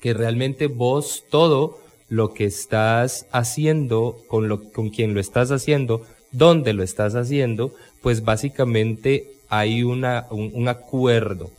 [0.00, 1.78] Que realmente vos todo
[2.08, 6.02] lo que estás haciendo, con, lo, con quien lo estás haciendo,
[6.32, 11.50] dónde lo estás haciendo, pues básicamente hay una, un, un acuerdo.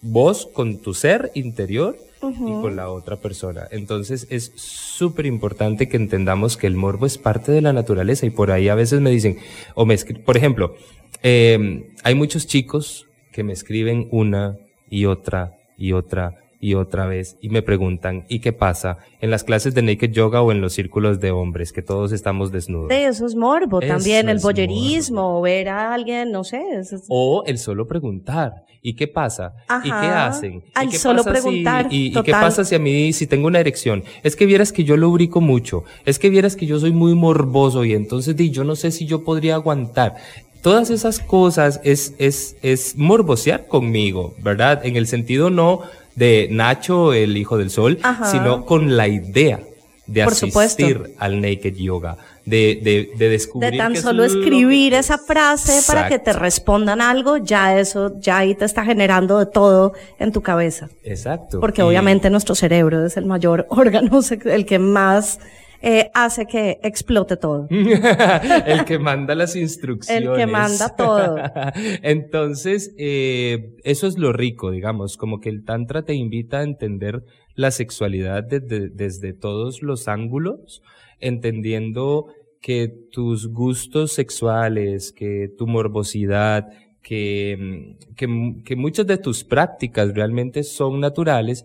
[0.00, 3.66] Vos con tu ser interior y con la otra persona.
[3.70, 8.30] Entonces es súper importante que entendamos que el morbo es parte de la naturaleza y
[8.30, 9.38] por ahí a veces me dicen,
[9.74, 10.74] o me por ejemplo,
[11.22, 14.58] eh, hay muchos chicos que me escriben una
[14.90, 19.44] y otra y otra y otra vez y me preguntan, ¿y qué pasa en las
[19.44, 22.88] clases de naked yoga o en los círculos de hombres que todos estamos desnudos?
[22.88, 26.60] De eso es morbo Eso también, el boyerismo, o ver a alguien, no sé.
[26.80, 28.64] es- O el solo preguntar.
[28.80, 29.54] ¿Y qué pasa?
[29.82, 30.26] ¿Y qué Ajá.
[30.28, 30.54] hacen?
[30.54, 32.40] ¿Y Al qué solo pasa si- preguntar, y, y qué total.
[32.42, 34.04] pasa si a mí, si tengo una erección?
[34.22, 35.82] Es que vieras que yo lubrico mucho.
[36.06, 39.04] Es que vieras que yo soy muy morboso y entonces di, yo no sé si
[39.04, 40.14] yo podría aguantar.
[40.62, 44.84] Todas esas cosas es, es, es morbosear conmigo, ¿verdad?
[44.84, 45.82] En el sentido no
[46.18, 48.30] de Nacho, el hijo del sol, Ajá.
[48.30, 49.60] sino con la idea
[50.06, 50.84] de Por supuesto.
[50.84, 55.18] asistir al naked yoga, de, de, de descubrir de tan es solo que- escribir esa
[55.18, 59.92] frase para que te respondan algo, ya eso, ya ahí te está generando de todo
[60.18, 60.88] en tu cabeza.
[61.04, 61.60] Exacto.
[61.60, 65.40] Porque Y- obviamente nuestro cerebro es el mayor órgano, el que más
[65.80, 67.68] eh, hace que explote todo.
[67.70, 70.28] el que manda las instrucciones.
[70.28, 71.36] El que manda todo.
[72.02, 77.22] Entonces, eh, eso es lo rico, digamos, como que el Tantra te invita a entender
[77.54, 80.82] la sexualidad desde, desde todos los ángulos,
[81.20, 82.26] entendiendo
[82.60, 86.68] que tus gustos sexuales, que tu morbosidad,
[87.02, 91.64] que, mm, que, que muchas de tus prácticas realmente son naturales,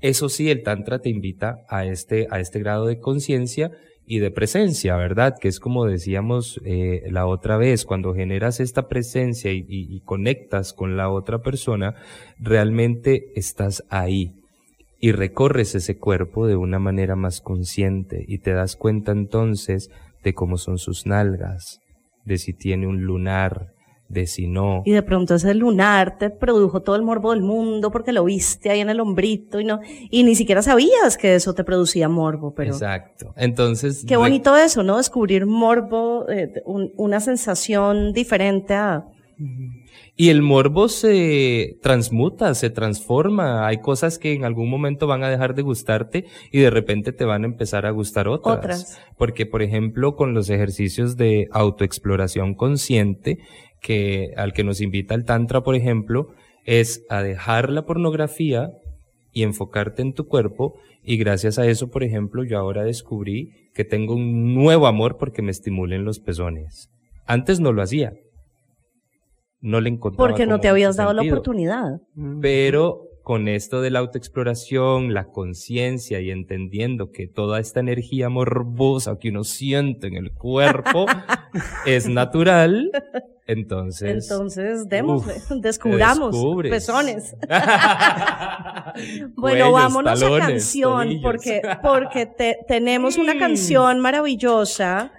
[0.00, 3.70] eso sí, el Tantra te invita a este, a este grado de conciencia
[4.06, 5.36] y de presencia, ¿verdad?
[5.40, 10.96] Que es como decíamos eh, la otra vez, cuando generas esta presencia y, conectas con
[10.96, 11.94] la otra persona,
[12.38, 14.32] realmente estás ahí
[14.98, 19.90] y recorres ese cuerpo de una manera más consciente y te das cuenta entonces
[20.24, 21.78] de cómo son sus nalgas,
[22.24, 23.68] de si tiene un lunar,
[24.10, 24.82] de si no.
[24.84, 28.68] Y de pronto ese lunar te produjo todo el morbo del mundo porque lo viste
[28.68, 29.78] ahí en el hombrito y no,
[30.10, 33.32] y ni siquiera sabías que eso te producía morbo, pero Exacto.
[33.36, 34.04] Entonces.
[34.06, 34.96] qué bonito eso, ¿no?
[34.96, 39.04] Descubrir morbo, eh, un- una sensación diferente a,
[40.16, 43.66] Y el morbo se transmuta, se transforma.
[43.66, 47.24] Hay cosas que en algún momento van a dejar de gustarte y de repente te
[47.24, 48.58] van a empezar a gustar otras.
[48.58, 48.98] Otras.
[49.16, 53.38] Porque, por ejemplo, con los ejercicios de autoexploración consciente,
[53.80, 56.28] que al que nos invita el Tantra, por ejemplo,
[56.64, 58.70] es a dejar la pornografía
[59.32, 60.78] y enfocarte en tu cuerpo.
[61.02, 65.42] Y gracias a eso, por ejemplo, yo ahora descubrí que tengo un nuevo amor porque
[65.42, 66.90] me estimulen los pezones.
[67.26, 68.12] Antes no lo hacía.
[69.60, 72.00] No le encontraba porque no te habías dado la oportunidad.
[72.40, 79.18] Pero con esto de la autoexploración, la conciencia y entendiendo que toda esta energía morbosa
[79.18, 81.06] que uno siente en el cuerpo
[81.86, 82.90] es natural,
[83.46, 84.28] entonces...
[84.30, 85.26] Entonces, uf,
[85.60, 86.70] descubramos descubres.
[86.72, 87.36] pezones.
[88.94, 91.22] Bueno, Cuellos, vámonos a talones, canción, tobillos.
[91.22, 93.38] porque, porque te- tenemos una Mm.
[93.38, 95.12] canción maravillosa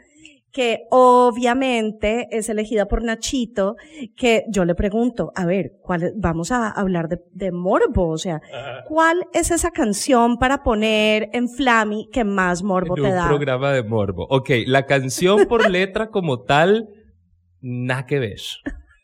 [0.51, 3.75] que obviamente es elegida por Nachito,
[4.17, 8.17] que yo le pregunto, a ver, ¿cuál es- vamos a hablar de, de morbo, o
[8.17, 8.41] sea,
[8.87, 13.27] ¿cuál es esa canción para poner en Flammy que más morbo en te un da?
[13.27, 14.27] programa de morbo.
[14.29, 16.89] Ok, la canción por letra como tal,
[17.61, 18.39] nada que ver.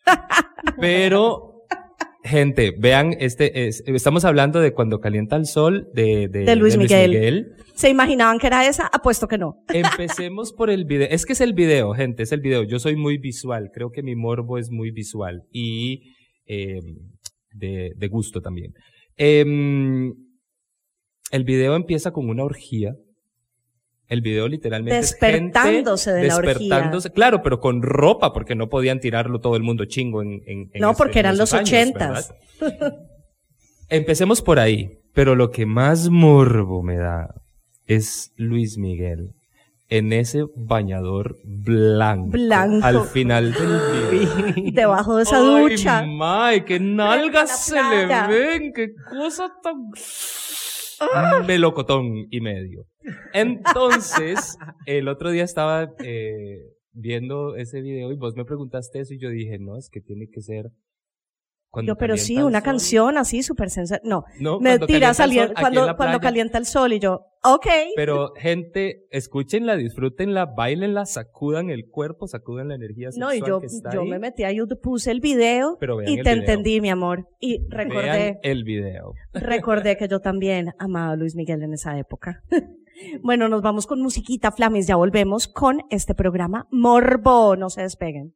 [0.79, 1.56] Pero,
[2.27, 6.77] gente, vean, este es, estamos hablando de Cuando calienta el sol de, de, De Luis
[6.77, 7.11] Miguel.
[7.11, 7.55] Miguel.
[7.75, 8.87] ¿Se imaginaban que era esa?
[8.87, 9.63] Apuesto que no.
[9.73, 11.07] Empecemos por el video.
[11.09, 12.63] Es que es el video, gente, es el video.
[12.63, 13.71] Yo soy muy visual.
[13.73, 16.13] Creo que mi morbo es muy visual y
[16.45, 16.79] eh,
[17.51, 18.73] de, de gusto también.
[19.15, 20.13] Em,
[21.31, 22.95] el video empieza con una orgía.
[24.07, 26.53] El video literalmente es gente Despertándose de la orgía.
[26.53, 30.69] despertándose, Claro, pero con ropa, porque no podían tirarlo todo el mundo chingo en, en-
[30.73, 32.33] en No, ese- porque en eran los años, ochentas.
[33.89, 37.33] Empecemos por ahí, pero lo que más morbo me da
[37.85, 39.31] es Luis Miguel
[39.89, 42.31] en ese bañador blanco.
[42.31, 42.85] Blanco.
[42.85, 43.79] Al final del
[44.11, 44.71] video.
[44.73, 46.05] Debajo de esa Ay, ducha.
[46.05, 49.75] May, qué nalgas se le ven, qué cosa tan
[51.45, 52.85] melocotón y medio.
[53.33, 59.19] Entonces, el otro día estaba eh, viendo ese video y vos me preguntaste eso y
[59.19, 60.71] yo dije, no, es que tiene que ser
[61.69, 62.63] cuando Yo, pero sí, una sol.
[62.65, 64.09] canción así súper sensacional.
[64.09, 67.67] No, No, me cuando tira calienta el sol, cuando, calienta el sol y yo, ok.
[67.95, 73.59] Pero, gente, escúchenla, disfrútenla, bailenla, sacudan el cuerpo, sacudan la energía No, sexual y yo,
[73.59, 74.09] que está yo ahí.
[74.09, 76.33] me metí a YouTube, puse el video Pero y el te video.
[76.33, 77.27] entendí, mi amor.
[77.41, 79.13] Y Vean recordé, el video.
[79.33, 82.43] recordé que yo también amaba a Luis Miguel en esa época.
[83.21, 84.87] bueno, nos vamos con musiquita, Flamis.
[84.87, 87.55] Ya volvemos con este programa Morbo.
[87.55, 88.33] No se despeguen.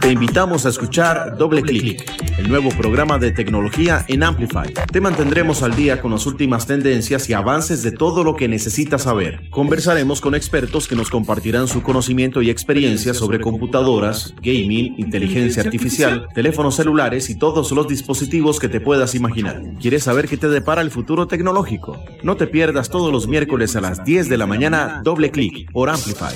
[0.00, 2.04] Te invitamos a escuchar Doble Clic,
[2.36, 4.72] el nuevo programa de tecnología en Amplify.
[4.90, 9.02] Te mantendremos al día con las últimas tendencias y avances de todo lo que necesitas
[9.02, 9.48] saber.
[9.50, 16.26] Conversaremos con expertos que nos compartirán su conocimiento y experiencia sobre computadoras, gaming, inteligencia artificial,
[16.34, 19.62] teléfonos celulares y todos los dispositivos que te puedas imaginar.
[19.80, 22.02] ¿Quieres saber qué te depara el futuro tecnológico?
[22.22, 25.88] No te pierdas todos los miércoles a las 10 de la mañana Doble Clic por
[25.88, 26.34] Amplify.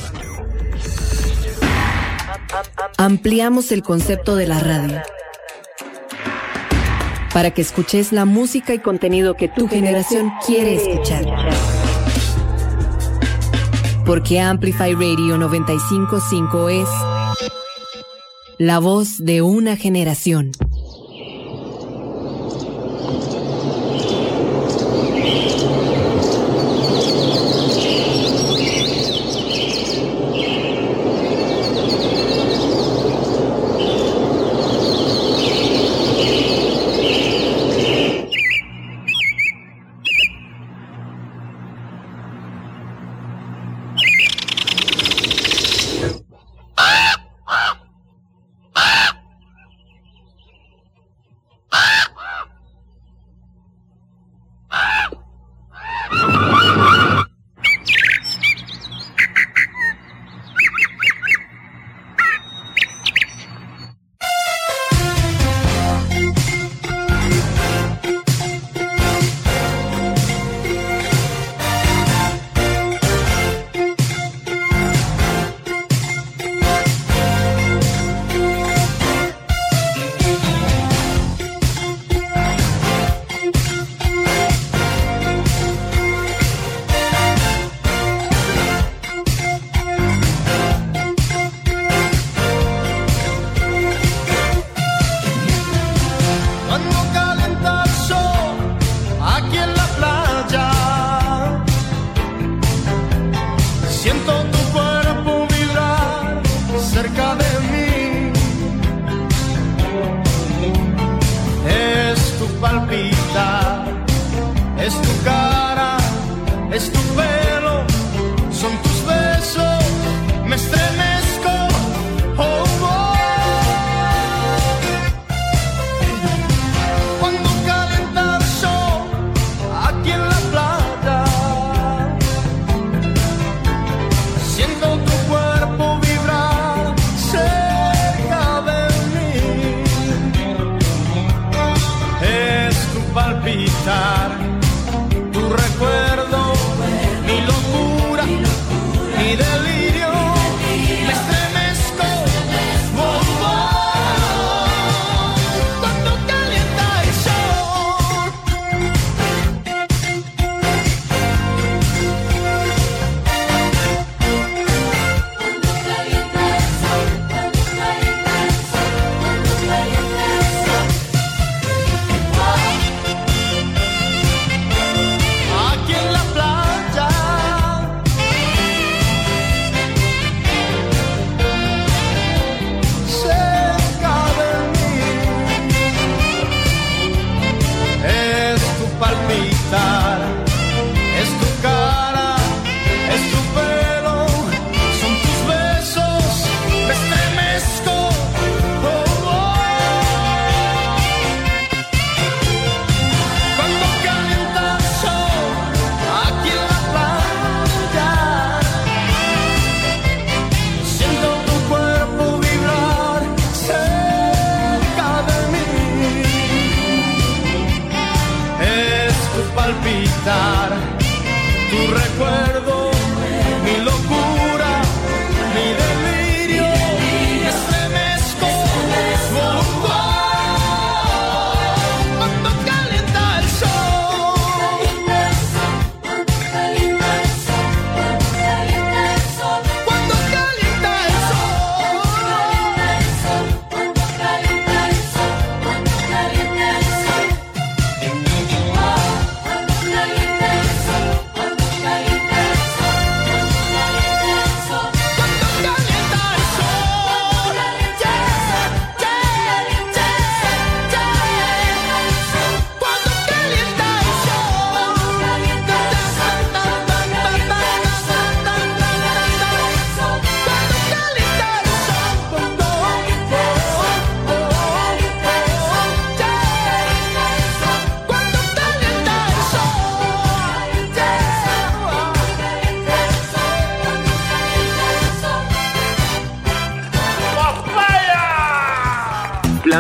[2.99, 5.03] Ampliamos el concepto de la radio
[7.37, 11.27] para que escuches la música y contenido que tu generación quiere escuchar.
[14.07, 16.89] Porque Amplify Radio 955 es
[18.57, 20.53] la voz de una generación.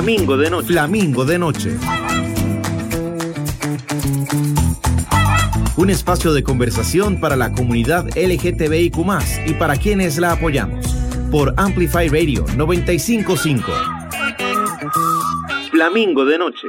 [0.06, 0.66] Flamingo de noche.
[0.68, 1.76] Flamingo de Noche.
[5.76, 8.98] Un espacio de conversación para la comunidad LGTBIQ
[9.48, 10.86] y para quienes la apoyamos.
[11.32, 13.66] Por Amplify Radio 955.
[15.72, 16.68] Flamingo de noche.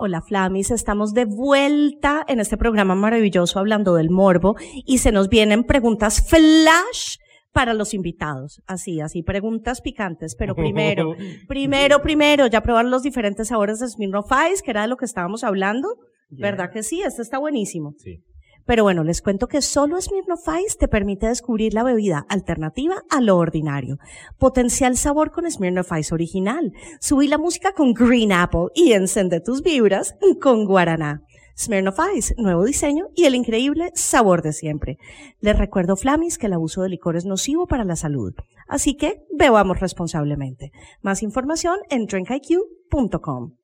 [0.00, 5.28] Hola Flamis, estamos de vuelta en este programa maravilloso hablando del morbo y se nos
[5.28, 7.19] vienen preguntas flash
[7.52, 8.62] para los invitados.
[8.66, 11.14] Así, así, preguntas picantes, pero primero,
[11.48, 15.04] primero, primero, ya probaron los diferentes sabores de Smirnoff Ice, que era de lo que
[15.04, 15.96] estábamos hablando.
[16.30, 17.02] ¿Verdad que sí?
[17.02, 17.94] Este está buenísimo.
[17.98, 18.22] Sí.
[18.66, 23.20] Pero bueno, les cuento que solo Smirnoff Ice te permite descubrir la bebida alternativa a
[23.20, 23.98] lo ordinario.
[24.38, 26.72] Potencial sabor con Smirnoff Ice original.
[27.00, 31.24] Subí la música con Green Apple y encende tus vibras con Guaraná.
[31.60, 34.96] Smirnoff Ice, nuevo diseño y el increíble sabor de siempre.
[35.40, 38.32] Les recuerdo, Flamis, que el abuso de licor es nocivo para la salud.
[38.66, 40.72] Así que bebamos responsablemente.
[41.02, 43.56] Más información en drinkiq.com.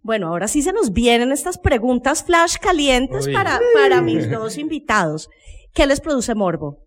[0.00, 3.32] Bueno, ahora sí se nos vienen estas preguntas flash calientes Uy.
[3.34, 5.28] para, para mis dos invitados.
[5.74, 6.86] ¿Qué les produce morbo?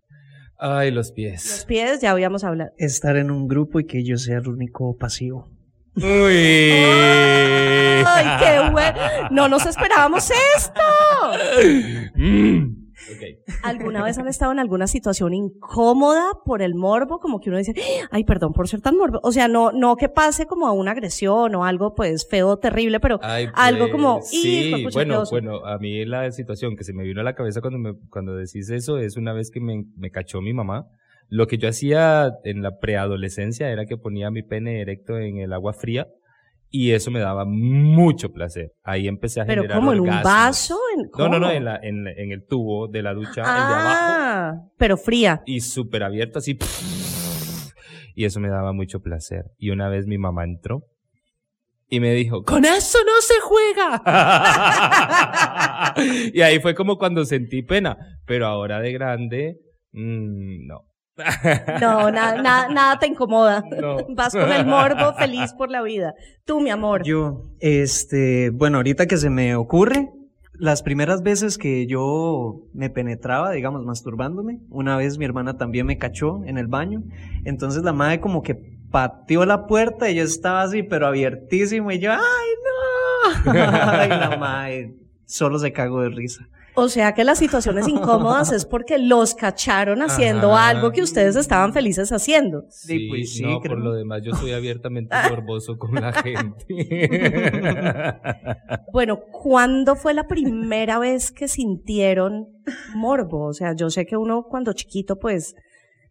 [0.58, 1.64] Ay, los Los pies.
[1.68, 2.70] pies, ya habíamos hablado.
[2.78, 5.50] Estar en un grupo y que yo sea el único pasivo.
[5.94, 6.04] Uy.
[8.04, 8.98] ¡Ay, qué bueno!
[9.30, 10.80] No nos esperábamos esto.
[12.14, 12.82] Mm.
[13.62, 17.18] ¿Alguna vez han estado en alguna situación incómoda por el morbo?
[17.18, 17.74] Como que uno dice,
[18.10, 19.20] ay, perdón por ser tan morbo.
[19.22, 23.00] O sea, no, no que pase como a una agresión o algo pues feo, terrible,
[23.00, 25.30] pero Ay, algo como, pues, sí, bueno, oso".
[25.30, 28.34] bueno, a mí la situación que se me vino a la cabeza cuando me, cuando
[28.34, 30.86] decís eso es una vez que me, me cachó mi mamá.
[31.34, 35.54] Lo que yo hacía en la preadolescencia era que ponía mi pene erecto en el
[35.54, 36.06] agua fría
[36.68, 38.72] y eso me daba mucho placer.
[38.84, 41.50] Ahí empecé a Pero generar como en un vaso, en, No, no, no, ¿cómo?
[41.56, 45.40] en, la, en, en el tubo de la ducha, el de abajo, Ah, pero fría.
[45.46, 46.58] y súper abierto así.
[48.14, 49.46] Y eso me daba mucho placer.
[49.56, 50.82] Y una vez mi mamá entró
[51.88, 54.02] y me dijo, con eso no se juega.
[56.34, 59.56] y ahí fue como cuando sentí pena, pero ahora de grande,
[59.92, 60.91] mm, no.
[61.80, 63.62] No, nada, nada, nada te incomoda.
[63.80, 63.98] No.
[64.10, 66.14] Vas con el morbo feliz por la vida.
[66.44, 67.02] Tú, mi amor.
[67.04, 70.10] Yo, este, bueno, ahorita que se me ocurre,
[70.54, 75.98] las primeras veces que yo me penetraba, digamos, masturbándome, una vez mi hermana también me
[75.98, 77.02] cachó en el baño,
[77.44, 78.54] entonces la madre como que
[78.90, 82.18] pateó la puerta y yo estaba así, pero abiertísimo, y yo, ¡ay,
[83.44, 83.52] no!
[83.54, 84.94] y la madre
[85.24, 86.48] solo se cagó de risa.
[86.74, 90.68] O sea que las situaciones incómodas es porque los cacharon haciendo Ajá.
[90.68, 92.64] algo que ustedes estaban felices haciendo.
[92.70, 93.76] Sí, pues sí, no, creo.
[93.76, 96.66] por lo demás yo soy abiertamente morboso con la gente.
[98.92, 102.48] Bueno, ¿cuándo fue la primera vez que sintieron
[102.94, 103.46] morbo?
[103.46, 105.54] O sea, yo sé que uno cuando chiquito pues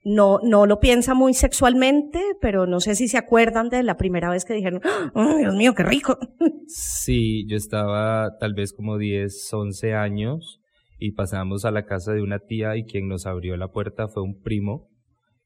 [0.03, 4.29] no, no lo piensa muy sexualmente, pero no sé si se acuerdan de la primera
[4.29, 4.81] vez que dijeron,
[5.13, 6.17] ¡Oh, Dios mío, qué rico!
[6.73, 10.61] Sí, yo estaba tal vez como 10, 11 años
[10.99, 14.23] y pasamos a la casa de una tía y quien nos abrió la puerta fue
[14.23, 14.87] un primo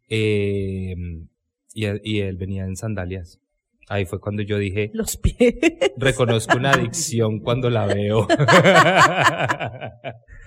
[0.07, 0.93] eh,
[1.73, 3.39] y, y él venía en sandalias.
[3.87, 5.55] Ahí fue cuando yo dije, Los pies.
[5.97, 8.27] reconozco una adicción cuando la veo.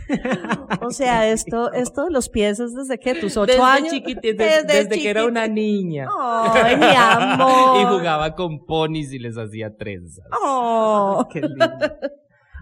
[0.83, 3.93] O sea, esto, esto de los pies es desde que tus ocho Desde años.
[3.93, 6.09] chiquiti- desde, desde que era una niña.
[6.19, 7.81] Ay, mi amor.
[7.81, 10.25] y jugaba con ponis y les hacía trenzas.
[10.43, 11.27] Oh.
[11.33, 11.67] Qué lindo.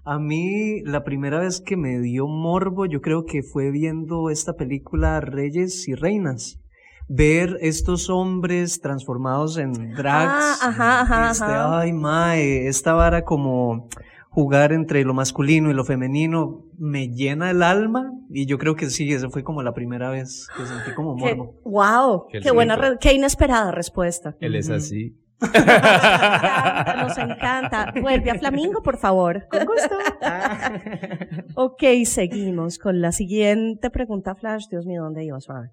[0.05, 4.55] A mí, la primera vez que me dio morbo, yo creo que fue viendo esta
[4.55, 6.61] película Reyes y Reinas.
[7.09, 10.59] Ver estos hombres transformados en drags.
[10.62, 11.80] Ah, ajá, ajá, Este, ajá.
[11.80, 13.88] Ay, mae, esta vara como
[14.37, 18.12] jugar entre lo masculino y lo femenino me llena el alma.
[18.28, 21.34] Y yo creo que sí, esa fue como la primera vez que sentí como Qué,
[21.34, 21.55] morbo.
[21.64, 24.37] wow, Qué qué, buena, qué inesperada respuesta.
[24.41, 25.16] Él es así.
[25.41, 27.95] Nos encanta, nos encanta.
[27.99, 29.49] Vuelve a Flamingo, por favor.
[29.51, 29.97] Con gusto.
[31.55, 34.66] Ok, seguimos con la siguiente pregunta, Flash.
[34.68, 35.41] Dios mío, ¿dónde iba?
[35.41, 35.70] Suave.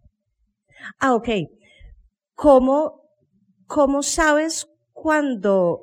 [0.99, 1.28] Ah, ok.
[2.34, 3.01] ¿Cómo,
[3.68, 5.82] cómo sabes cuando,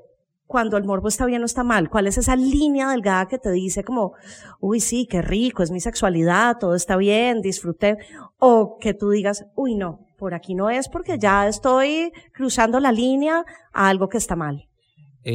[0.50, 1.88] cuando el morbo está bien o está mal?
[1.88, 4.14] ¿Cuál es esa línea delgada que te dice como,
[4.58, 7.98] uy, sí, qué rico, es mi sexualidad, todo está bien, disfruté?
[8.40, 12.90] O que tú digas, uy, no, por aquí no es porque ya estoy cruzando la
[12.90, 14.66] línea a algo que está mal.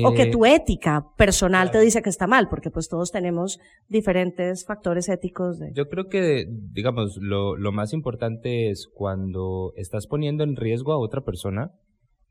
[0.04, 3.60] O que Eh, tu ética personal te dice que está mal, porque pues todos tenemos
[3.88, 5.72] diferentes factores éticos de...
[5.74, 10.98] Yo creo que, digamos, lo, lo más importante es cuando estás poniendo en riesgo a
[10.98, 11.72] otra persona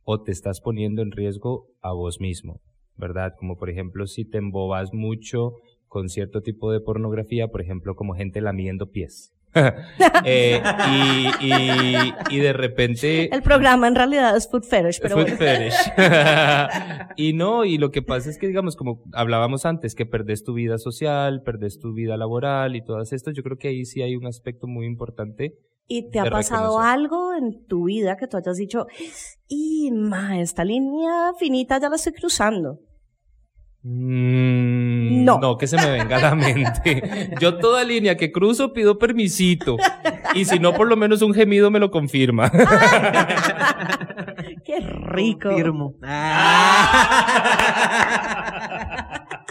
[0.03, 2.61] o te estás poniendo en riesgo a vos mismo,
[2.97, 3.35] ¿verdad?
[3.39, 5.55] Como por ejemplo, si te embobas mucho
[5.89, 9.33] con cierto tipo de pornografía, por ejemplo, como gente lamiendo pies.
[10.27, 13.35] Eh, y, y, y de repente...
[13.35, 15.37] El programa en realidad es Food Fetish, pero Food bueno.
[15.37, 15.93] fetish.
[17.17, 20.55] y no, y lo que pasa es que, digamos, como hablábamos antes, que perdés tu
[20.55, 24.17] vida social, perdés tu vida laboral y todas estas, yo creo que ahí sí hay
[24.17, 25.59] un aspecto muy importante.
[25.87, 26.91] ¿Y te ha pasado reconocer.
[26.93, 28.87] algo en tu vida que tú hayas dicho,
[29.47, 32.79] y ma, esta línea finita ya la estoy cruzando?
[33.83, 35.39] Mm, No.
[35.41, 37.35] No, que se me venga a la mente.
[37.41, 39.77] Yo toda línea que cruzo pido permisito.
[40.35, 42.51] Y si no, por lo menos un gemido me lo confirma.
[44.65, 45.51] ¡Qué rico!
[45.51, 45.95] Confirmo.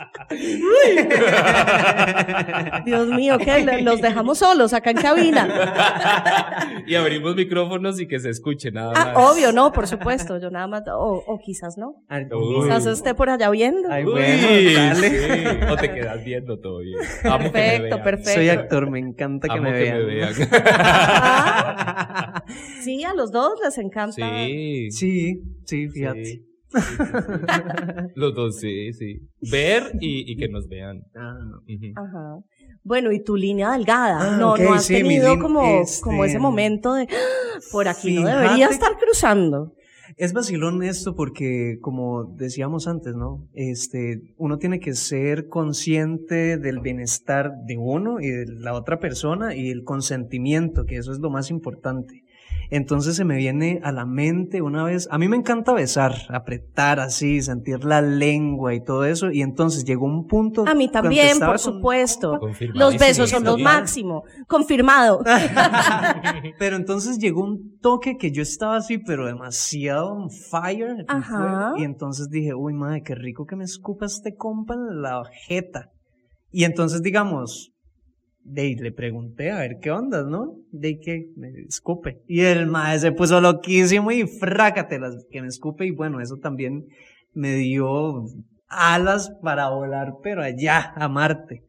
[2.86, 3.64] Dios mío, ¿qué?
[3.64, 5.48] ¿Lo- ¿Los dejamos solos acá en cabina?
[6.88, 9.32] y abrimos micrófonos y que se escuche nada Ah, más.
[9.32, 11.96] obvio, no, por supuesto, yo nada más, o, o quizás no.
[12.10, 12.64] Uy.
[12.64, 13.90] Quizás esté por allá viendo.
[13.92, 15.10] Ay, Uy, bueno, dale.
[15.10, 15.58] sí.
[15.70, 17.00] O te quedas viendo todo bien.
[17.24, 18.32] Amo que Perfecto, perfecto.
[18.34, 19.98] Soy actor, me encanta que Amo me que vean.
[20.06, 20.34] me vean.
[20.52, 22.44] Ah,
[22.84, 24.16] sí, a los dos les encanta.
[24.16, 24.92] Sí.
[24.92, 26.26] Sí, sí, fíjate.
[26.26, 26.46] Sí.
[28.16, 29.20] Los dos, sí, sí.
[29.52, 31.04] Ver y, y que nos vean.
[31.16, 31.38] Ah.
[31.96, 32.38] Ajá.
[32.84, 34.34] Bueno, y tu línea delgada.
[34.34, 38.16] Ah, no, no has sí, tenido como, este, como ese momento de "Ah, por aquí
[38.20, 39.74] no debería estar cruzando.
[40.18, 43.48] Es vacilón esto porque, como decíamos antes, ¿no?
[43.54, 49.56] Este, uno tiene que ser consciente del bienestar de uno y de la otra persona
[49.56, 52.23] y el consentimiento, que eso es lo más importante.
[52.76, 57.00] Entonces se me viene a la mente una vez, a mí me encanta besar, apretar
[57.00, 60.66] así, sentir la lengua y todo eso, y entonces llegó un punto.
[60.68, 62.40] A mí también, por supuesto.
[62.74, 63.64] Los besos son lo Sí.
[63.64, 64.24] máximo.
[64.48, 65.22] Confirmado.
[66.58, 71.06] Pero entonces llegó un toque que yo estaba así, pero demasiado on fire.
[71.08, 71.74] Ajá.
[71.78, 75.92] Y entonces dije, uy, madre, qué rico que me escupa este compa en la jeta.
[76.50, 77.73] Y entonces, digamos,
[78.44, 80.58] de le pregunté a ver qué onda, ¿no?
[80.72, 82.22] De que me escupe.
[82.28, 85.86] Y el madre se puso loquísimo y frácatelas que me escupe.
[85.86, 86.86] Y bueno, eso también
[87.34, 88.26] me dio
[88.68, 91.64] alas para volar, pero allá, a Marte.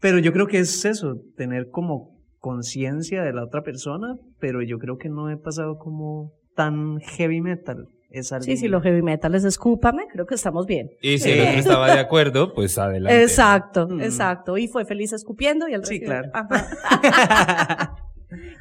[0.00, 4.78] Pero yo creo que es eso, tener como conciencia de la otra persona, pero yo
[4.78, 7.88] creo que no he pasado como tan heavy metal.
[8.18, 10.90] Es algo- Sí, si los heavy metales escúpame, creo que estamos bien.
[11.02, 13.22] Y si el otro estaba de acuerdo, pues adelante.
[13.22, 14.00] Exacto, Mm.
[14.00, 14.56] exacto.
[14.58, 16.30] Y fue feliz escupiendo y el Sí, claro.
[16.34, 16.66] Ajá.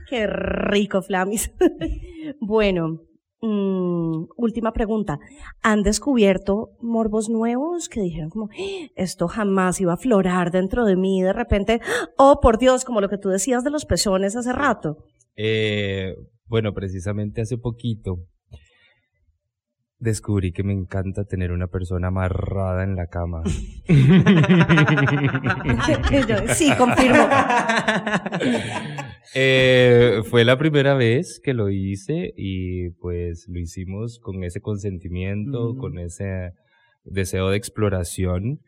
[0.09, 1.51] Qué rico, Flamis.
[2.39, 2.99] bueno,
[3.41, 5.19] mm, última pregunta.
[5.63, 10.95] ¿Han descubierto morbos nuevos que dijeron como, "Ah, esto jamás iba a aflorar dentro de
[10.95, 11.81] mí de repente?
[12.17, 14.97] Oh, por Dios, como lo que tú decías de los pezones hace rato.
[15.35, 18.19] Eh, bueno, precisamente hace poquito
[19.99, 23.41] descubrí que me encanta tener una persona amarrada en la cama.
[26.55, 27.27] Sí, confirmo.
[29.37, 35.73] Eh, fue la primera vez que lo hice y pues lo hicimos con ese consentimiento,
[35.73, 35.77] Mm.
[35.77, 36.51] con ese
[37.03, 38.61] deseo de exploración.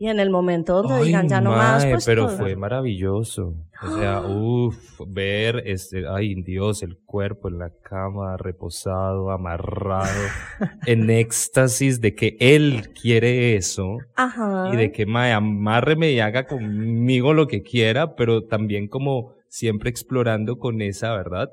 [0.00, 2.38] Y en el momento donde Ay, digan ya no más, pues pero todo.
[2.38, 3.54] fue maravilloso.
[3.82, 10.08] O sea, uff, ver este, ay Dios, el cuerpo en la cama, reposado, amarrado,
[10.86, 14.70] en éxtasis de que él quiere eso Ajá.
[14.72, 19.90] y de que mae, amárreme y haga conmigo lo que quiera, pero también como siempre
[19.90, 21.50] explorando con esa, ¿verdad?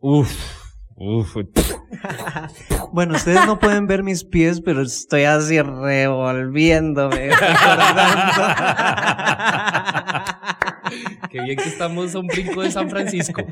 [0.00, 0.53] Uf,
[0.96, 1.36] uf.
[2.92, 7.30] Bueno, ustedes no pueden ver mis pies, pero estoy así revolviéndome.
[11.30, 13.42] Qué bien que estamos a un brinco de San Francisco.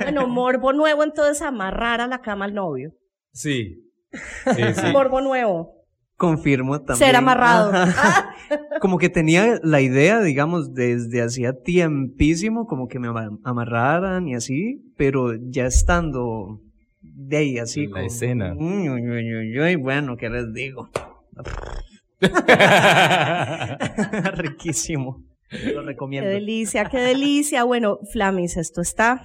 [0.00, 2.92] Bueno, morbo nuevo, entonces amarrar a la cama al novio.
[3.32, 3.82] Sí.
[4.12, 4.92] Sí, sí.
[4.92, 5.85] Morbo nuevo.
[6.16, 6.96] Confirmo también.
[7.08, 7.70] Ser amarrado.
[7.74, 8.34] Ajá.
[8.80, 14.34] Como que tenía la idea, digamos, desde hacía tiempísimo, como que me ama- amarraran y
[14.34, 16.60] así, pero ya estando
[17.02, 17.86] de ahí así.
[17.86, 18.54] La como, escena.
[18.56, 20.88] "Uy, uy, uy, uy, uy", bueno, ¿qué les digo?
[24.34, 25.22] Riquísimo.
[25.50, 26.28] Lo Qué recomiendo.
[26.28, 27.64] delicia, qué delicia.
[27.64, 29.22] Bueno, Flamis, esto está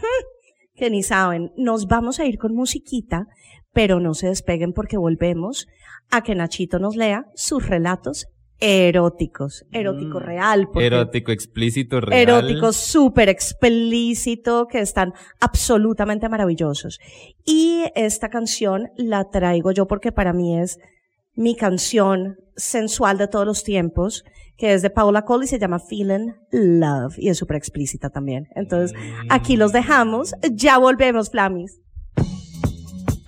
[0.76, 1.52] que ni saben.
[1.58, 3.28] Nos vamos a ir con musiquita,
[3.74, 5.68] pero no se despeguen porque volvemos
[6.10, 8.28] a que Nachito nos lea sus relatos
[8.60, 9.66] eróticos.
[9.72, 10.24] Erótico Mm.
[10.24, 10.68] real.
[10.76, 12.22] Erótico, explícito, real.
[12.22, 17.00] eróticos súper explícito que están absolutamente maravillosos.
[17.46, 20.78] Y esta canción la traigo yo porque para mí es
[21.36, 24.24] mi canción sensual de todos los tiempos,
[24.58, 28.48] que es de Paula Cole y se llama Feeling Love y es súper explícita también.
[28.56, 28.96] Entonces,
[29.30, 30.36] aquí los dejamos.
[30.52, 31.80] Ya volvemos, Flamis.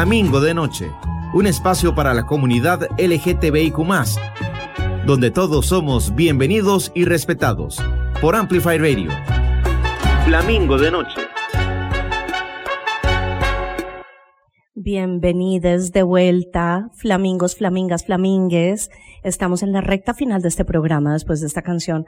[0.00, 0.90] Flamingo de Noche,
[1.34, 3.76] un espacio para la comunidad LGTBIQ,
[5.04, 7.82] donde todos somos bienvenidos y respetados.
[8.22, 9.10] Por Amplify Radio.
[10.24, 11.20] Flamingo de Noche.
[14.74, 18.88] Bienvenidos de vuelta, flamingos, flamingas, flamingues.
[19.22, 22.06] Estamos en la recta final de este programa después de esta canción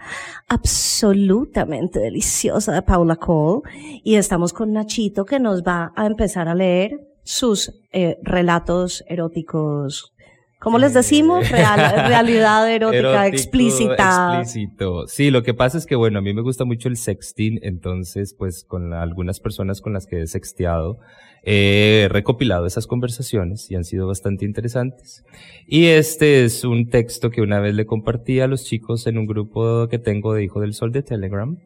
[0.48, 3.60] absolutamente deliciosa de Paula Cole.
[4.02, 10.12] Y estamos con Nachito que nos va a empezar a leer sus eh, relatos eróticos.
[10.60, 11.50] ¿Cómo les decimos?
[11.50, 14.40] Real- realidad erótica Erótico, explícita.
[14.42, 15.06] explícito.
[15.08, 18.34] Sí, lo que pasa es que, bueno, a mí me gusta mucho el sexting, entonces,
[18.38, 20.98] pues, con la- algunas personas con las que he sexteado,
[21.44, 25.24] he recopilado esas conversaciones y han sido bastante interesantes.
[25.66, 29.26] Y este es un texto que una vez le compartí a los chicos en un
[29.26, 31.56] grupo que tengo de Hijo del Sol de Telegram.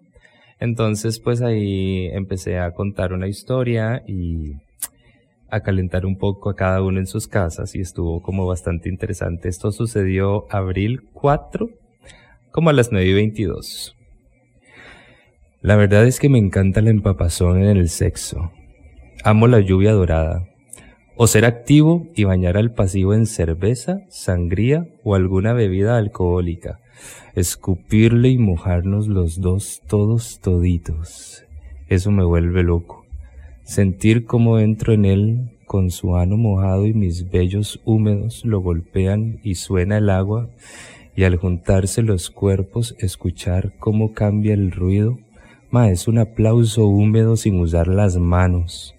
[0.59, 4.55] Entonces, pues ahí empecé a contar una historia y
[5.51, 9.49] a calentar un poco a cada uno en sus casas y estuvo como bastante interesante.
[9.49, 11.71] Esto sucedió abril 4,
[12.51, 13.97] como a las 9 y 22.
[15.63, 18.53] La verdad es que me encanta la empapazón en el sexo.
[19.25, 20.47] Amo la lluvia dorada.
[21.17, 26.81] O ser activo y bañar al pasivo en cerveza, sangría o alguna bebida alcohólica.
[27.35, 31.45] Escupirle y mojarnos los dos todos toditos.
[31.89, 33.06] Eso me vuelve loco
[33.67, 39.41] sentir cómo entro en él con su ano mojado y mis vellos húmedos lo golpean
[39.43, 40.49] y suena el agua
[41.17, 45.19] y al juntarse los cuerpos escuchar cómo cambia el ruido,
[45.71, 48.95] ma es un aplauso húmedo sin usar las manos.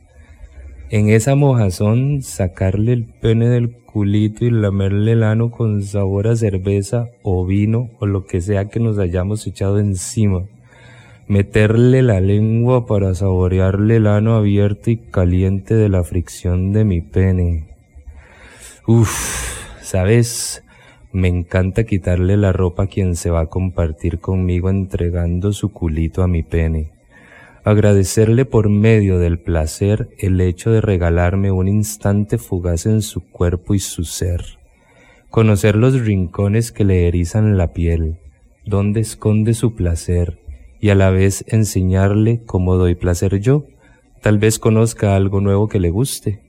[0.89, 6.35] En esa mojazón sacarle el pene del culito y lamerle el ano con sabor a
[6.35, 10.43] cerveza o vino o lo que sea que nos hayamos echado encima
[11.27, 17.01] meterle la lengua para saborearle el ano abierto y caliente de la fricción de mi
[17.01, 17.75] pene.
[18.87, 20.63] Uf, ¿sabes?
[21.11, 26.23] Me encanta quitarle la ropa a quien se va a compartir conmigo entregando su culito
[26.23, 26.91] a mi pene.
[27.65, 33.73] Agradecerle por medio del placer el hecho de regalarme un instante fugaz en su cuerpo
[33.73, 34.41] y su ser.
[35.29, 38.19] Conocer los rincones que le erizan la piel,
[38.65, 40.39] donde esconde su placer,
[40.79, 43.65] y a la vez enseñarle cómo doy placer yo.
[44.21, 46.41] Tal vez conozca algo nuevo que le guste.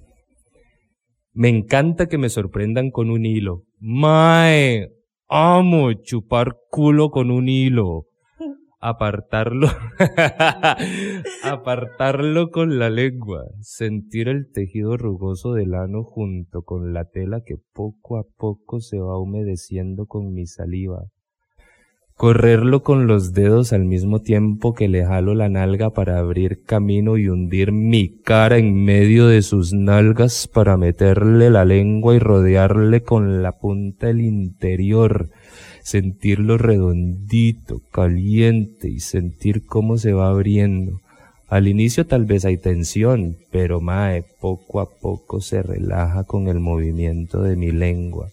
[1.33, 3.65] Me encanta que me sorprendan con un hilo.
[3.79, 4.89] Mae,
[5.29, 8.07] amo chupar culo con un hilo.
[8.81, 9.67] Apartarlo,
[11.43, 17.57] apartarlo con la lengua, sentir el tejido rugoso del ano junto con la tela que
[17.73, 21.09] poco a poco se va humedeciendo con mi saliva
[22.19, 27.17] correrlo con los dedos al mismo tiempo que le jalo la nalga para abrir camino
[27.17, 33.05] y hundir mi cara en medio de sus nalgas para meterle la lengua y rodearle
[33.05, 35.31] con la punta el interior,
[35.81, 41.01] sentirlo redondito, caliente y sentir cómo se va abriendo.
[41.47, 46.59] Al inicio tal vez hay tensión, pero mae, poco a poco se relaja con el
[46.59, 48.33] movimiento de mi lengua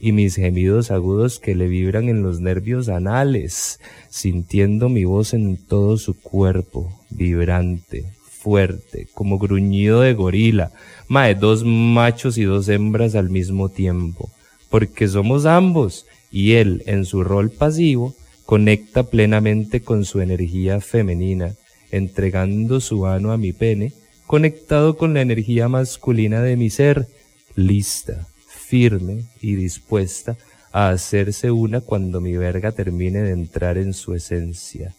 [0.00, 5.58] y mis gemidos agudos que le vibran en los nervios anales, sintiendo mi voz en
[5.58, 10.72] todo su cuerpo, vibrante, fuerte, como gruñido de gorila,
[11.06, 14.30] mae, dos machos y dos hembras al mismo tiempo,
[14.70, 18.14] porque somos ambos, y él, en su rol pasivo,
[18.46, 21.54] conecta plenamente con su energía femenina,
[21.90, 23.92] entregando su ano a mi pene,
[24.26, 27.06] conectado con la energía masculina de mi ser,
[27.54, 28.26] lista,
[28.70, 30.36] firme y dispuesta
[30.72, 34.94] a hacerse una cuando mi verga termine de entrar en su esencia.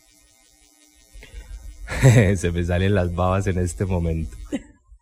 [2.36, 4.36] Se me salen las babas en este momento.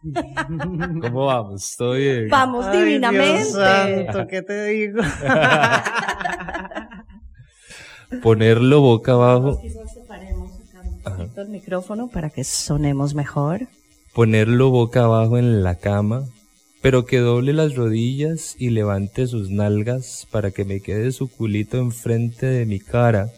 [1.01, 1.75] ¿Cómo vamos?
[1.77, 2.29] ¿Todo bien?
[2.29, 3.43] Vamos Ay, divinamente.
[3.43, 5.01] Dios santo, ¿qué te digo?
[8.23, 13.67] Ponerlo boca abajo, Quizás separemos acá un poquito el micrófono para que sonemos mejor.
[14.13, 16.23] ponerlo boca abajo en la cama
[16.81, 21.77] pero que doble las rodillas y levante sus nalgas para que me quede su culito
[21.77, 23.31] enfrente de mi cara.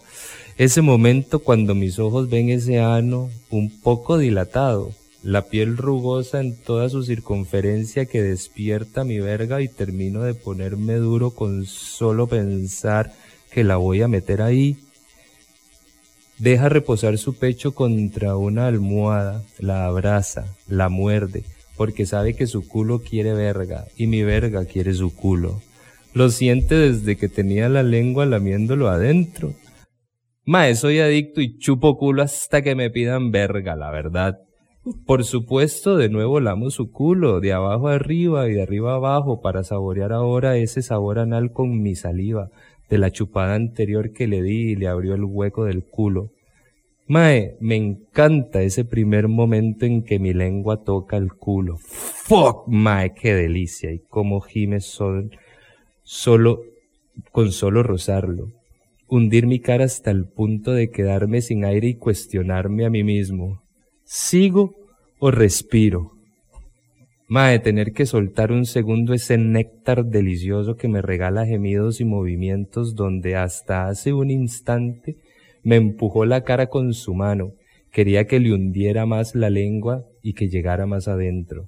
[0.58, 4.92] Ese momento cuando mis ojos ven ese ano un poco dilatado,
[5.24, 10.96] la piel rugosa en toda su circunferencia que despierta mi verga y termino de ponerme
[10.96, 13.14] duro con solo pensar
[13.52, 14.78] que la voy a meter ahí.
[16.38, 21.44] Deja reposar su pecho contra una almohada, la abraza, la muerde,
[21.78, 25.62] porque sabe que su culo quiere verga y mi verga quiere su culo.
[26.14, 29.54] Lo siente desde que tenía la lengua lamiéndolo adentro.
[30.46, 34.40] Mae, soy adicto y chupo culo hasta que me pidan verga, la verdad.
[35.06, 39.64] Por supuesto, de nuevo lamo su culo, de abajo arriba y de arriba abajo, para
[39.64, 42.50] saborear ahora ese sabor anal con mi saliva,
[42.90, 46.32] de la chupada anterior que le di y le abrió el hueco del culo.
[47.12, 51.76] Mae, me encanta ese primer momento en que mi lengua toca el culo.
[51.78, 53.92] Fuck, mae, qué delicia.
[53.92, 55.30] Y cómo gime sol,
[56.04, 56.62] solo,
[57.34, 58.54] con solo rozarlo.
[59.10, 63.62] Hundir mi cara hasta el punto de quedarme sin aire y cuestionarme a mí mismo.
[64.06, 64.74] ¿Sigo
[65.20, 66.14] o respiro?
[67.28, 72.96] Mae, tener que soltar un segundo ese néctar delicioso que me regala gemidos y movimientos
[72.96, 75.18] donde hasta hace un instante
[75.64, 77.54] me empujó la cara con su mano,
[77.92, 81.68] quería que le hundiera más la lengua y que llegara más adentro.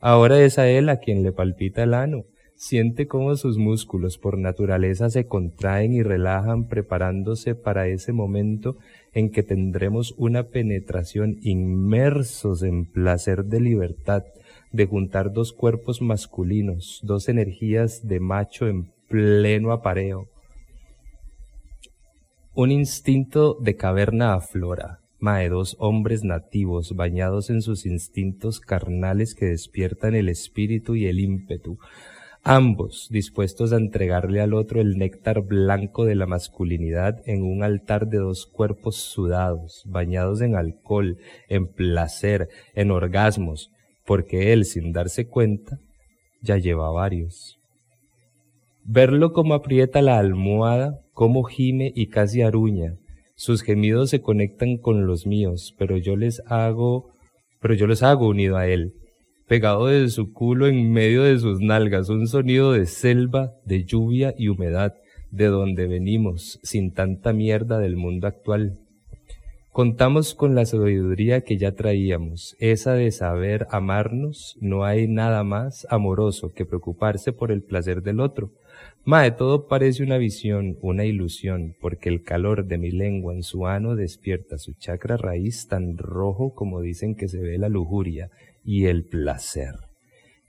[0.00, 2.24] Ahora es a él a quien le palpita el ano,
[2.54, 8.76] siente cómo sus músculos por naturaleza se contraen y relajan preparándose para ese momento
[9.12, 14.24] en que tendremos una penetración inmersos en placer de libertad,
[14.72, 20.26] de juntar dos cuerpos masculinos, dos energías de macho en pleno apareo.
[22.58, 29.46] Un instinto de caverna aflora, mae dos hombres nativos bañados en sus instintos carnales que
[29.46, 31.78] despiertan el espíritu y el ímpetu,
[32.42, 38.08] ambos dispuestos a entregarle al otro el néctar blanco de la masculinidad en un altar
[38.08, 43.70] de dos cuerpos sudados, bañados en alcohol, en placer, en orgasmos,
[44.04, 45.78] porque él, sin darse cuenta,
[46.42, 47.57] ya lleva varios.
[48.90, 52.94] Verlo como aprieta la almohada, cómo gime y casi aruña.
[53.36, 57.12] Sus gemidos se conectan con los míos, pero yo les hago,
[57.60, 58.94] pero yo los hago unido a él
[59.48, 64.34] pegado de su culo en medio de sus nalgas, un sonido de selva, de lluvia
[64.36, 64.94] y humedad,
[65.30, 68.78] de donde venimos, sin tanta mierda del mundo actual.
[69.72, 75.86] Contamos con la sabiduría que ya traíamos, esa de saber amarnos, no hay nada más
[75.88, 78.50] amoroso que preocuparse por el placer del otro.
[79.08, 83.66] Mae, todo parece una visión, una ilusión, porque el calor de mi lengua en su
[83.66, 88.28] ano despierta su chakra raíz tan rojo como dicen que se ve la lujuria,
[88.62, 89.76] y el placer,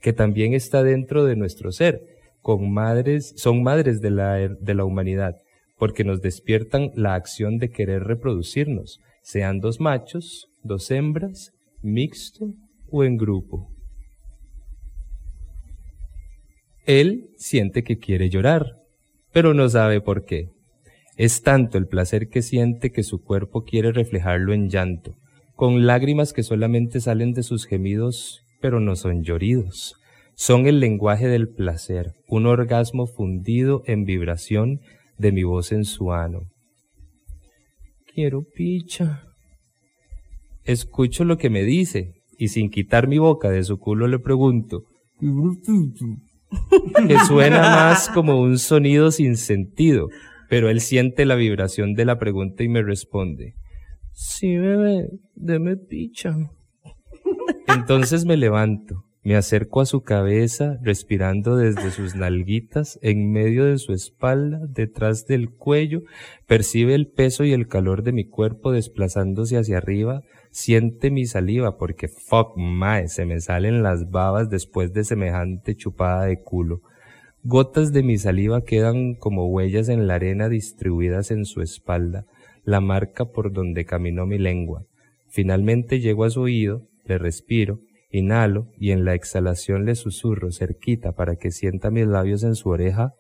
[0.01, 2.01] que también está dentro de nuestro ser,
[2.41, 5.37] con madres, son madres de la, de la humanidad,
[5.77, 12.55] porque nos despiertan la acción de querer reproducirnos, sean dos machos, dos hembras, mixto
[12.91, 13.69] o en grupo.
[16.89, 18.77] Él siente que quiere llorar,
[19.31, 20.49] pero no sabe por qué.
[21.17, 25.13] Es tanto el placer que siente que su cuerpo quiere reflejarlo en llanto,
[25.55, 29.97] con lágrimas que solamente salen de sus gemidos, pero no son lloridos.
[30.33, 34.79] Son el lenguaje del placer, un orgasmo fundido en vibración
[35.19, 36.39] de mi voz en su ano.
[38.15, 39.25] Quiero picha.
[40.63, 44.85] Escucho lo que me dice y sin quitar mi boca de su culo le pregunto,
[47.07, 50.09] que suena más como un sonido sin sentido,
[50.49, 53.55] pero él siente la vibración de la pregunta y me responde,
[54.11, 56.35] Sí, bebé, deme picha.
[57.67, 63.77] Entonces me levanto, me acerco a su cabeza, respirando desde sus nalguitas, en medio de
[63.77, 66.01] su espalda, detrás del cuello,
[66.47, 70.21] percibe el peso y el calor de mi cuerpo desplazándose hacia arriba,
[70.51, 76.25] siente mi saliva porque fuck mae, se me salen las babas después de semejante chupada
[76.25, 76.81] de culo.
[77.43, 82.25] Gotas de mi saliva quedan como huellas en la arena distribuidas en su espalda
[82.69, 84.85] la marca por donde caminó mi lengua.
[85.27, 87.79] Finalmente llego a su oído, le respiro,
[88.11, 92.69] inhalo y en la exhalación le susurro cerquita para que sienta mis labios en su
[92.69, 93.13] oreja.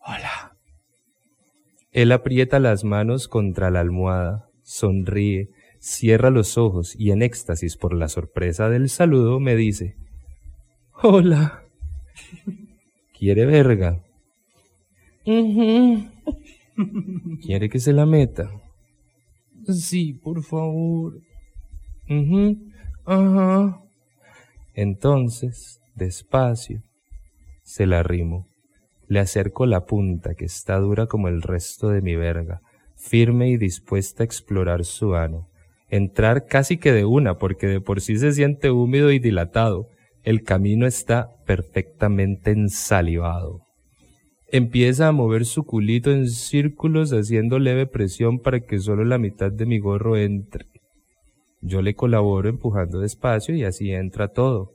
[0.00, 0.56] Hola.
[1.90, 5.48] Él aprieta las manos contra la almohada, sonríe,
[5.82, 9.96] cierra los ojos y en éxtasis por la sorpresa del saludo me dice,
[11.02, 11.64] Hola.
[13.18, 14.00] ¿Quiere verga?
[17.44, 18.50] ¿Quiere que se la meta?
[19.66, 21.20] Sí, por favor.
[22.08, 22.58] Ujú,
[23.04, 23.80] Ajá.
[24.74, 26.82] Entonces, despacio,
[27.62, 28.46] se la arrimo.
[29.08, 32.60] Le acerco la punta que está dura como el resto de mi verga,
[32.96, 35.48] firme y dispuesta a explorar su ano.
[35.92, 39.88] Entrar casi que de una, porque de por sí se siente húmedo y dilatado.
[40.22, 43.60] El camino está perfectamente ensalivado.
[44.50, 49.52] Empieza a mover su culito en círculos haciendo leve presión para que solo la mitad
[49.52, 50.64] de mi gorro entre.
[51.60, 54.72] Yo le colaboro empujando despacio y así entra todo.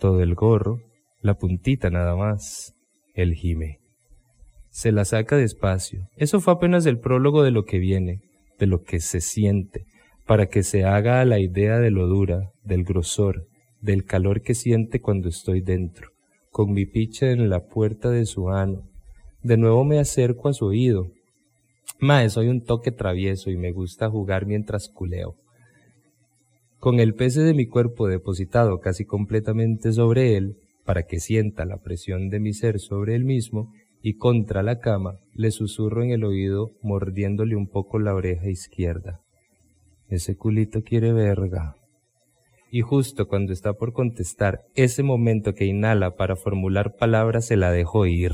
[0.00, 0.80] Todo el gorro,
[1.22, 2.74] la puntita nada más,
[3.14, 3.78] el gime.
[4.70, 6.08] Se la saca despacio.
[6.16, 8.22] Eso fue apenas el prólogo de lo que viene,
[8.58, 9.84] de lo que se siente,
[10.28, 13.48] para que se haga la idea de lo dura, del grosor,
[13.80, 16.10] del calor que siente cuando estoy dentro,
[16.50, 18.82] con mi picha en la puerta de su ano.
[19.42, 21.06] De nuevo me acerco a su oído.
[21.98, 25.34] Mae, soy un toque travieso y me gusta jugar mientras culeo.
[26.78, 31.78] Con el peso de mi cuerpo depositado casi completamente sobre él, para que sienta la
[31.78, 33.72] presión de mi ser sobre él mismo,
[34.02, 39.22] y contra la cama, le susurro en el oído, mordiéndole un poco la oreja izquierda.
[40.08, 41.74] Ese culito quiere verga.
[42.70, 47.70] Y justo cuando está por contestar, ese momento que inhala para formular palabras se la
[47.70, 48.32] dejo ir,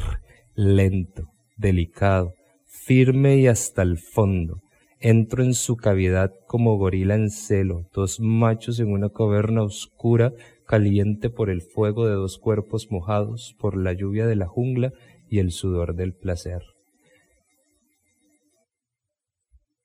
[0.54, 4.60] lento, delicado, firme y hasta el fondo.
[5.00, 10.32] Entro en su cavidad como gorila en celo, dos machos en una caverna oscura,
[10.66, 14.92] caliente por el fuego de dos cuerpos mojados por la lluvia de la jungla
[15.28, 16.73] y el sudor del placer.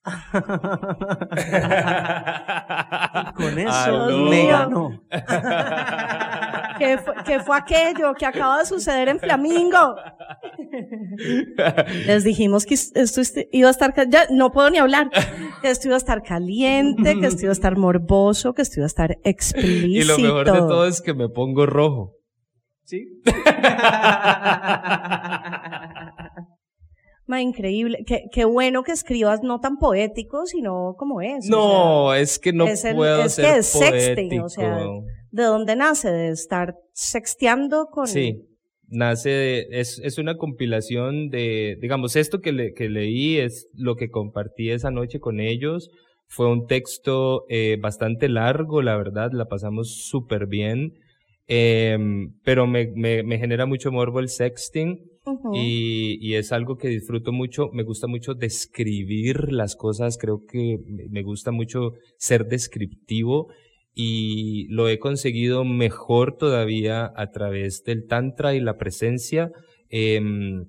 [3.35, 4.29] Con eso Aló.
[4.29, 5.03] me ganó.
[6.77, 9.97] ¿Qué fue, qué fue aquello que acaba de suceder en Flamingo?
[12.05, 13.21] Les dijimos que esto
[13.51, 15.09] iba a estar, ya no puedo ni hablar,
[15.61, 18.85] que esto iba a estar caliente, que esto iba a estar morboso, que esto iba
[18.85, 19.87] a estar explícito.
[19.87, 22.13] Y lo mejor de todo es que me pongo rojo.
[22.85, 23.21] Sí.
[27.29, 28.03] Ma, increíble.
[28.07, 31.45] Qué, qué bueno que escribas no tan poético, sino como es.
[31.47, 34.49] o No, sea, es que no es el- puedo es ser que es sexting, o
[34.49, 34.79] sea.
[35.29, 36.09] ¿de dónde nace?
[36.09, 38.07] De estar sexteando con...
[38.07, 38.47] Sí,
[38.87, 43.95] nace de, es, es una compilación de, digamos, esto que, le- que leí es lo
[43.95, 45.91] que compartí esa noche con ellos.
[46.29, 50.93] Fue un texto eh, bastante largo, la verdad, la pasamos súper bien,
[51.47, 55.08] em, pero me, me, me genera mucho morbo el sexting.
[55.53, 60.79] Y, y es algo que disfruto mucho, me gusta mucho describir las cosas, creo que
[61.09, 63.47] me gusta mucho ser descriptivo
[64.01, 69.51] y lo he conseguido mejor todavía a través del tantra y la presencia,
[69.89, 70.67] em,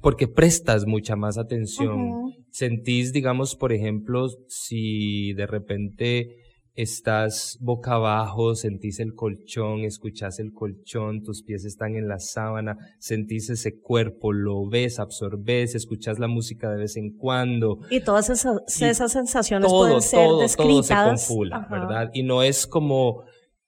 [0.00, 2.32] porque prestas mucha más atención.
[2.50, 6.36] Sentís, digamos, por ejemplo, si de repente
[6.82, 12.76] estás boca abajo, sentís el colchón, escuchás el colchón, tus pies están en la sábana,
[12.98, 18.30] sentís ese cuerpo, lo ves, absorbes, escuchás la música de vez en cuando, Y todas
[18.30, 21.26] esas, Y esas sensaciones todo, pueden ser todo, todo se descritas.
[21.28, 21.66] confula.
[21.70, 22.10] ¿verdad?
[22.14, 23.24] Y no es como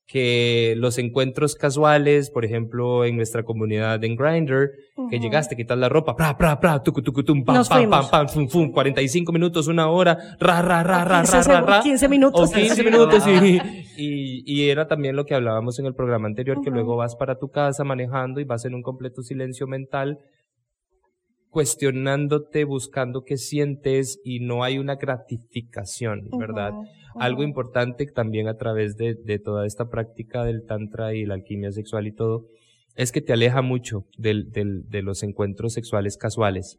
[0.07, 4.73] que los encuentros casuales, por ejemplo, en nuestra comunidad en Grindr,
[5.09, 5.23] que Ujú.
[5.25, 8.11] llegaste, quitas la ropa, pra, pra, pra, tucu, tucu, tum, pam, Nos pam, fuimos.
[8.11, 11.61] pam, pam, fum, fum, 45 minutos, una hora, ra, ra, ra, ra, 15 ra, ra,
[11.61, 11.83] seg- ra.
[11.83, 12.51] 15 minutos.
[12.51, 13.59] O 15 minutos, y,
[13.97, 16.75] y, y era también lo que hablábamos en el programa anterior, que Ujú.
[16.75, 20.19] luego vas para tu casa manejando y vas en un completo silencio mental,
[21.53, 26.73] cuestionándote, buscando qué sientes y no hay una gratificación, ¿verdad?
[27.15, 31.71] Algo importante también a través de, de toda esta práctica del tantra y la alquimia
[31.71, 32.47] sexual y todo,
[32.97, 36.79] es que te aleja mucho del, del, de los encuentros sexuales casuales.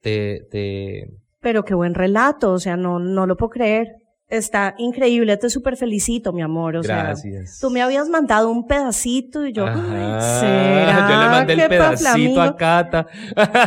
[0.00, 3.86] Te, te, Pero qué buen relato, o sea, no, no lo puedo creer.
[4.28, 6.76] Está increíble, te súper felicito, mi amor.
[6.76, 7.50] O Gracias.
[7.56, 10.20] sea, tú me habías mandado un pedacito y yo, "Ay, Ajá.
[10.40, 13.06] ¿será Yo le mandé el pedacito Flamingo?" a Cata.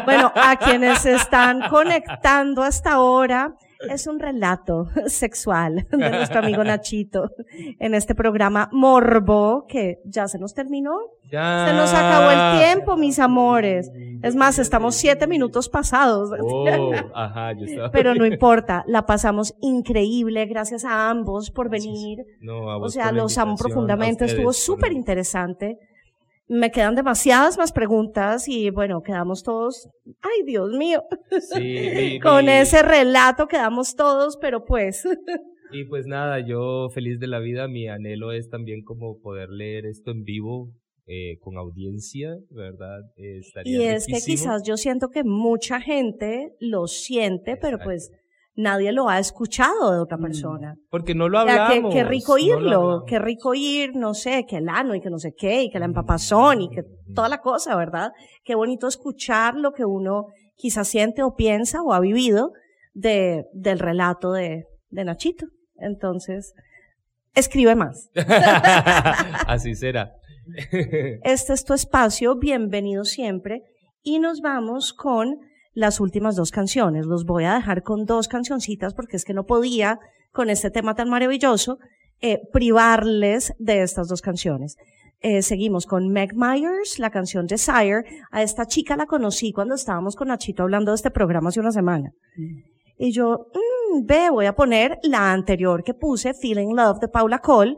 [0.06, 3.56] Bueno, a quienes se están conectando hasta ahora,
[3.90, 7.32] es un relato sexual de nuestro amigo Nachito
[7.80, 10.96] en este programa Morbo, que ya se nos terminó.
[11.32, 11.66] Ya.
[11.70, 13.90] Se nos acabó el tiempo, mis amores.
[14.22, 16.32] Es más, estamos siete minutos pasados.
[16.42, 16.66] Oh,
[17.16, 20.46] ajá, yo estaba- Pero no importa, la pasamos increíble.
[20.46, 22.26] Gracias a ambos por venir.
[22.42, 24.26] No, a O sea, los amo profundamente.
[24.26, 25.80] Estuvo súper interesante.
[26.54, 29.88] Me quedan demasiadas más preguntas y bueno, quedamos todos,
[30.22, 31.02] ay Dios mío,
[31.40, 35.04] Sí, con mi- ese relato quedamos todos, pero pues,
[35.72, 39.86] Y pues nada, yo feliz de la vida, mi anhelo es también como poder leer
[39.86, 40.74] esto en vivo
[41.08, 43.00] eh, con audiencia, ¿verdad?
[43.16, 48.12] Eh, estaría y es que quizás yo siento que mucha gente lo siente, pero pues
[48.62, 50.76] nadie lo ha escuchado de otra persona.
[50.90, 51.94] Porque no lo O sea, hablamos.
[51.94, 53.04] qué, qué rico no lo oírlo, hablamos.
[53.08, 55.80] qué rico oír, no sé, que el ano y que no sé qué, y que
[55.80, 56.84] la empapazón y que
[57.14, 58.12] toda la cosa, ¿verdad?
[58.44, 62.52] Qué bonito escuchar lo que uno quizás siente o piensa o ha vivido
[62.94, 65.48] de, del relato de, de Nachito.
[65.76, 66.54] Entonces,
[67.34, 68.10] escribe más.
[69.48, 70.14] Así será.
[71.24, 73.64] Este es tu espacio, bienvenido siempre.
[74.04, 75.38] Y nos vamos con
[75.74, 77.06] las últimas dos canciones.
[77.06, 80.00] Los voy a dejar con dos cancioncitas porque es que no podía,
[80.32, 81.80] con este tema tan maravilloso,
[82.22, 84.78] eh, privarles de estas dos canciones.
[85.24, 88.04] Eh, seguimos con Meg Myers, la canción Desire.
[88.32, 91.72] A esta chica la conocí cuando estábamos con Nachito hablando de este programa hace una
[91.72, 92.12] semana.
[92.98, 97.40] Y yo, mm, ve, voy a poner la anterior que puse, Feeling Love de Paula
[97.40, 97.78] Cole.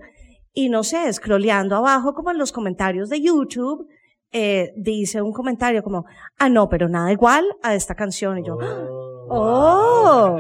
[0.54, 3.88] Y no sé, scrolleando abajo como en los comentarios de YouTube,
[4.36, 6.06] eh, dice un comentario como,
[6.40, 8.40] ah, no, pero nada igual a esta canción.
[8.40, 8.58] Y yo,
[9.30, 10.40] oh,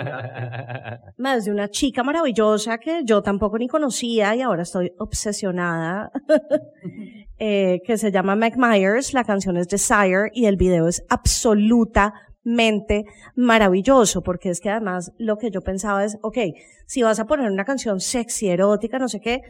[1.17, 6.11] más de una chica maravillosa que yo tampoco ni conocía y ahora estoy obsesionada,
[7.37, 13.05] eh, que se llama Meg Myers, la canción es Desire y el video es absolutamente
[13.35, 16.39] maravilloso porque es que además lo que yo pensaba es, ok,
[16.87, 19.43] si vas a poner una canción sexy, erótica, no sé qué,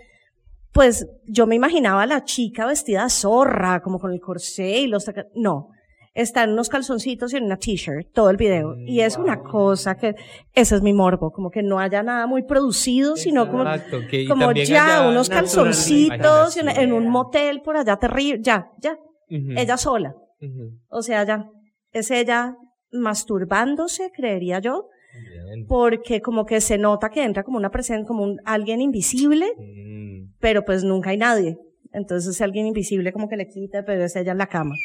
[0.73, 5.05] pues yo me imaginaba a la chica vestida zorra, como con el corsé y los
[5.35, 5.69] No,
[6.15, 8.75] está en unos calzoncitos y en una t-shirt, todo el video.
[8.85, 10.15] Y es una cosa que,
[10.53, 13.63] ese es mi morbo, como que no haya nada muy producido, sino como,
[14.09, 18.97] que- como ya unos calzoncitos en, un motel por allá terrible, ya, ya,
[19.29, 20.13] ella sola.
[20.89, 21.45] O sea, ya,
[21.91, 22.55] es ella
[22.91, 24.87] masturbándose, creería yo,
[25.45, 25.65] Bien.
[25.67, 30.02] porque como que se nota que entra como una presencia, como un, alguien invisible, Mm.
[30.43, 31.57] Pero pues nunca hay nadie.
[31.93, 34.75] Entonces alguien invisible como que le quita, pero es ella en la cama.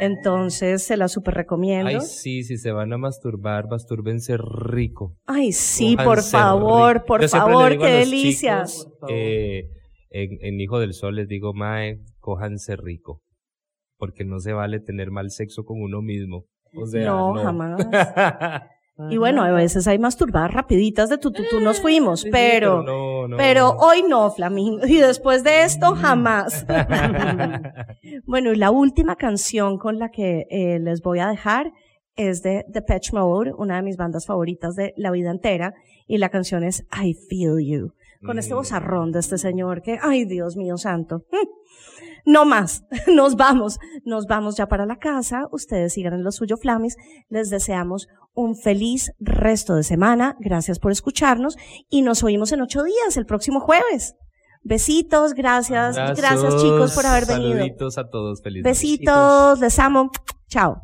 [0.00, 1.86] Entonces se la super recomiendo.
[1.88, 5.14] Ay, sí, si se van a masturbar, mastúrbense rico.
[5.26, 8.64] Ay, sí, por favor, por Yo favor, qué los delicia.
[8.64, 9.68] chicos, eh,
[10.10, 13.22] en, en Hijo del Sol les digo, mae, cójanse rico.
[13.96, 16.46] Porque no se vale tener mal sexo con uno mismo.
[16.74, 17.86] O sea, No, no, jamás.
[19.10, 22.82] Y bueno, a veces hay masturbadas rapiditas de tu, tu, tu, nos fuimos, pero, pero
[22.82, 23.36] no, no.
[23.36, 24.84] pero hoy no, Flamingo.
[24.86, 26.66] Y después de esto, jamás.
[28.26, 31.72] bueno, y la última canción con la que eh, les voy a dejar
[32.16, 35.74] es de The Patch Mode, una de mis bandas favoritas de la vida entera,
[36.06, 37.92] y la canción es I Feel You.
[38.26, 38.56] Con este Mm.
[38.56, 41.24] bozarrón de este señor que, ay Dios mío santo.
[42.24, 46.58] No más, nos vamos, nos vamos ya para la casa, ustedes sigan en lo suyo,
[46.58, 46.96] Flamis,
[47.30, 48.08] les deseamos
[48.38, 51.56] un feliz resto de semana, gracias por escucharnos
[51.90, 54.14] y nos oímos en ocho días, el próximo jueves.
[54.62, 57.54] Besitos, gracias, gracias chicos por haber venido.
[57.54, 60.12] Saluditos a todos, feliz Besitos, les amo,
[60.48, 60.82] chao.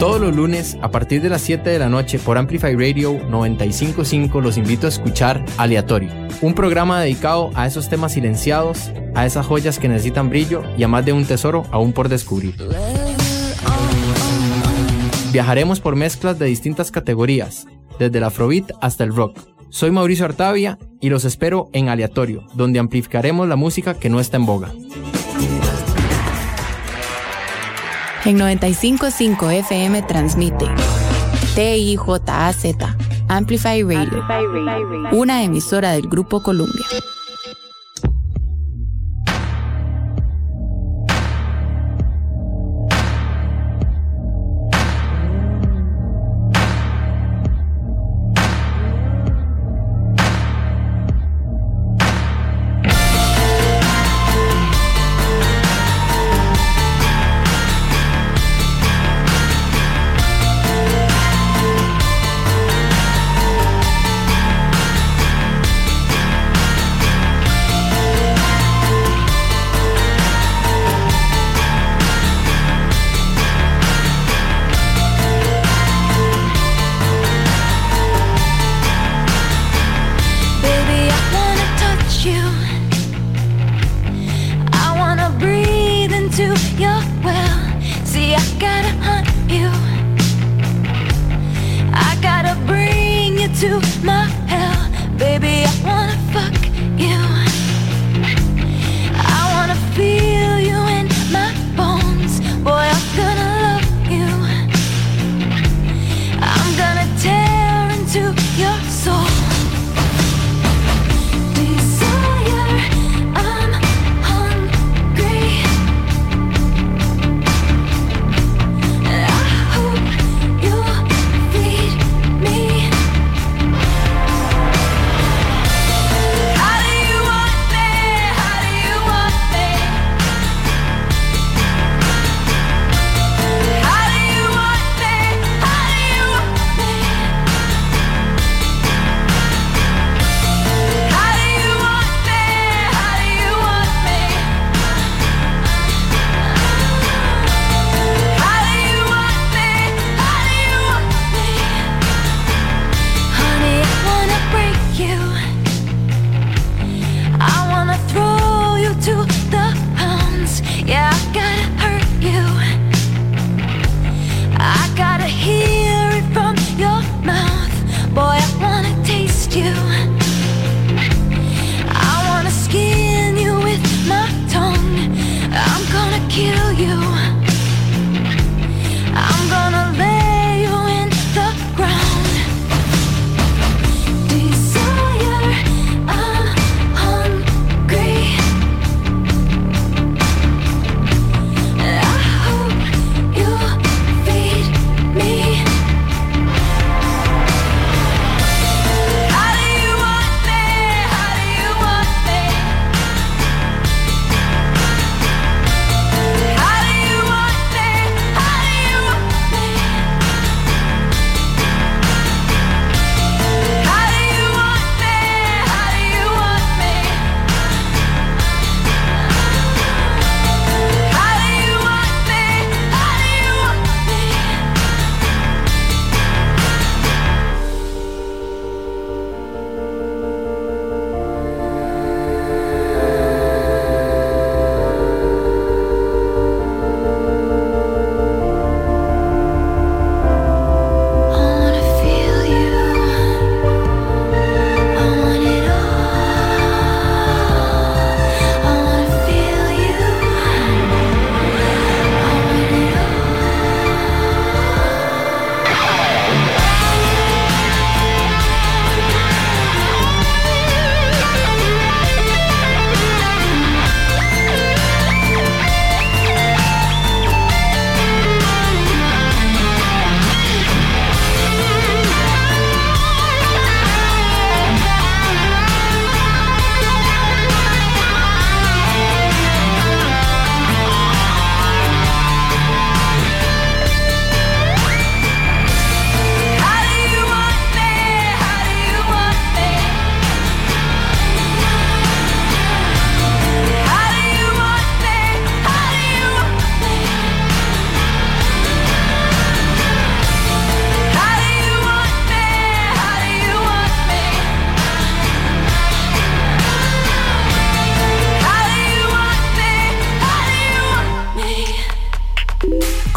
[0.00, 4.40] Todos los lunes, a partir de las 7 de la noche por Amplify Radio 955,
[4.40, 6.10] los invito a escuchar Aleatorio,
[6.42, 10.88] un programa dedicado a esos temas silenciados, a esas joyas que necesitan brillo y a
[10.88, 12.56] más de un tesoro aún por descubrir.
[15.32, 17.66] Viajaremos por mezclas de distintas categorías,
[17.98, 19.38] desde el afrobeat hasta el rock.
[19.68, 24.38] Soy Mauricio Artavia y los espero en Aleatorio, donde amplificaremos la música que no está
[24.38, 24.72] en boga.
[28.24, 30.66] En 955 FM transmite
[31.54, 32.66] TIJAZ
[33.28, 34.24] Amplify Radio,
[35.12, 36.86] una emisora del Grupo Columbia.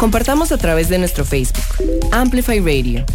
[0.02, 1.62] Compartamos a través de nuestro Facebook,
[2.10, 3.06] Amplify Radio.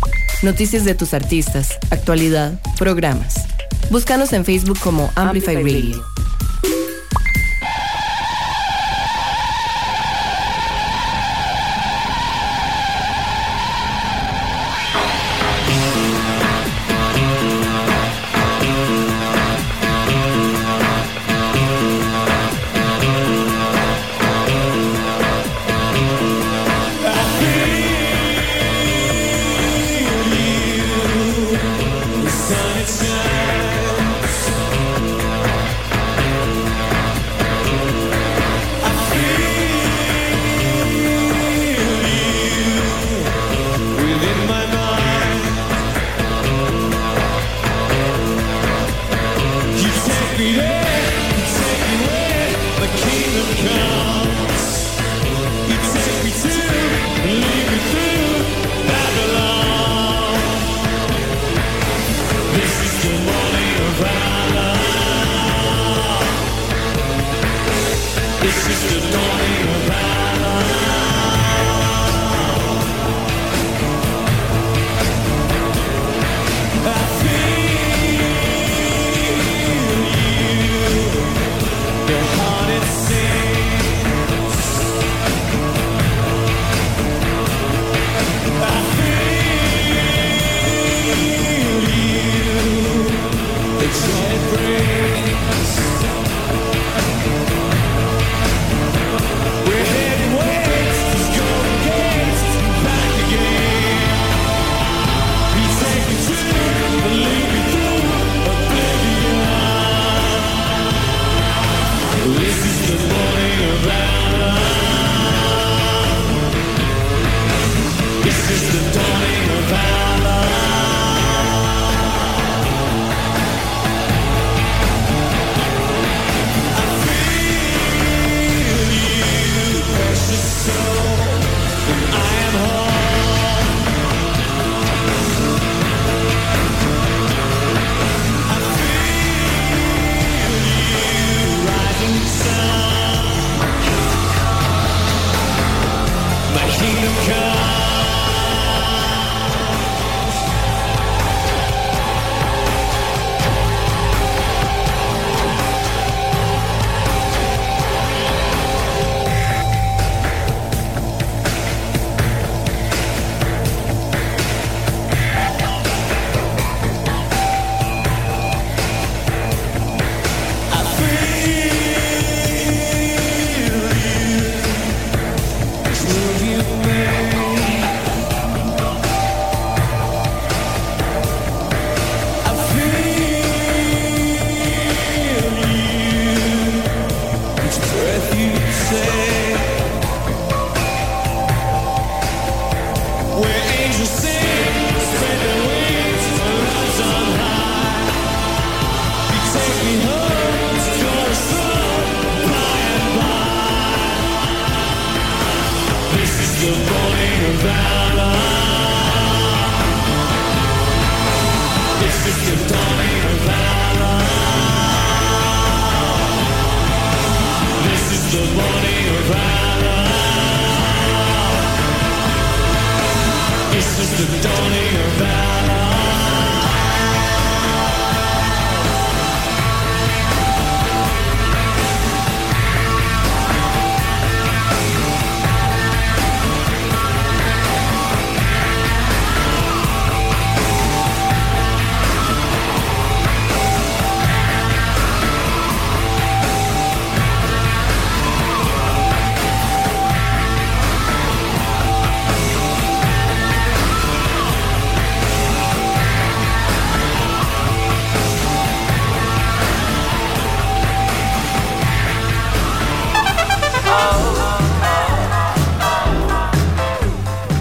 [0.41, 3.35] Noticias de tus artistas, actualidad, programas.
[3.89, 6.01] Búscanos en Facebook como Amplify, Radio.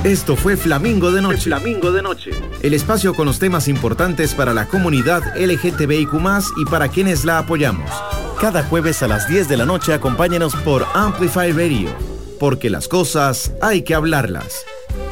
[0.06, 1.40] Esto fue Flamingo de Noche.
[1.40, 2.30] Flamingo de Noche.
[2.62, 6.12] El espacio con los temas importantes para la comunidad LGTBIQ
[6.58, 7.90] y para quienes la apoyamos.
[8.40, 11.88] Cada jueves a las 10 de la noche acompáñenos por Amplify Radio,
[12.38, 14.64] porque las cosas hay que hablarlas.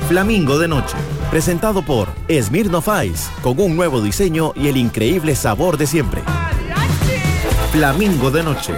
[0.09, 0.97] Flamingo de Noche,
[1.29, 6.23] presentado por Smirnoff Ice, con un nuevo diseño y el increíble sabor de siempre.
[7.73, 8.75] Flamingo de Noche,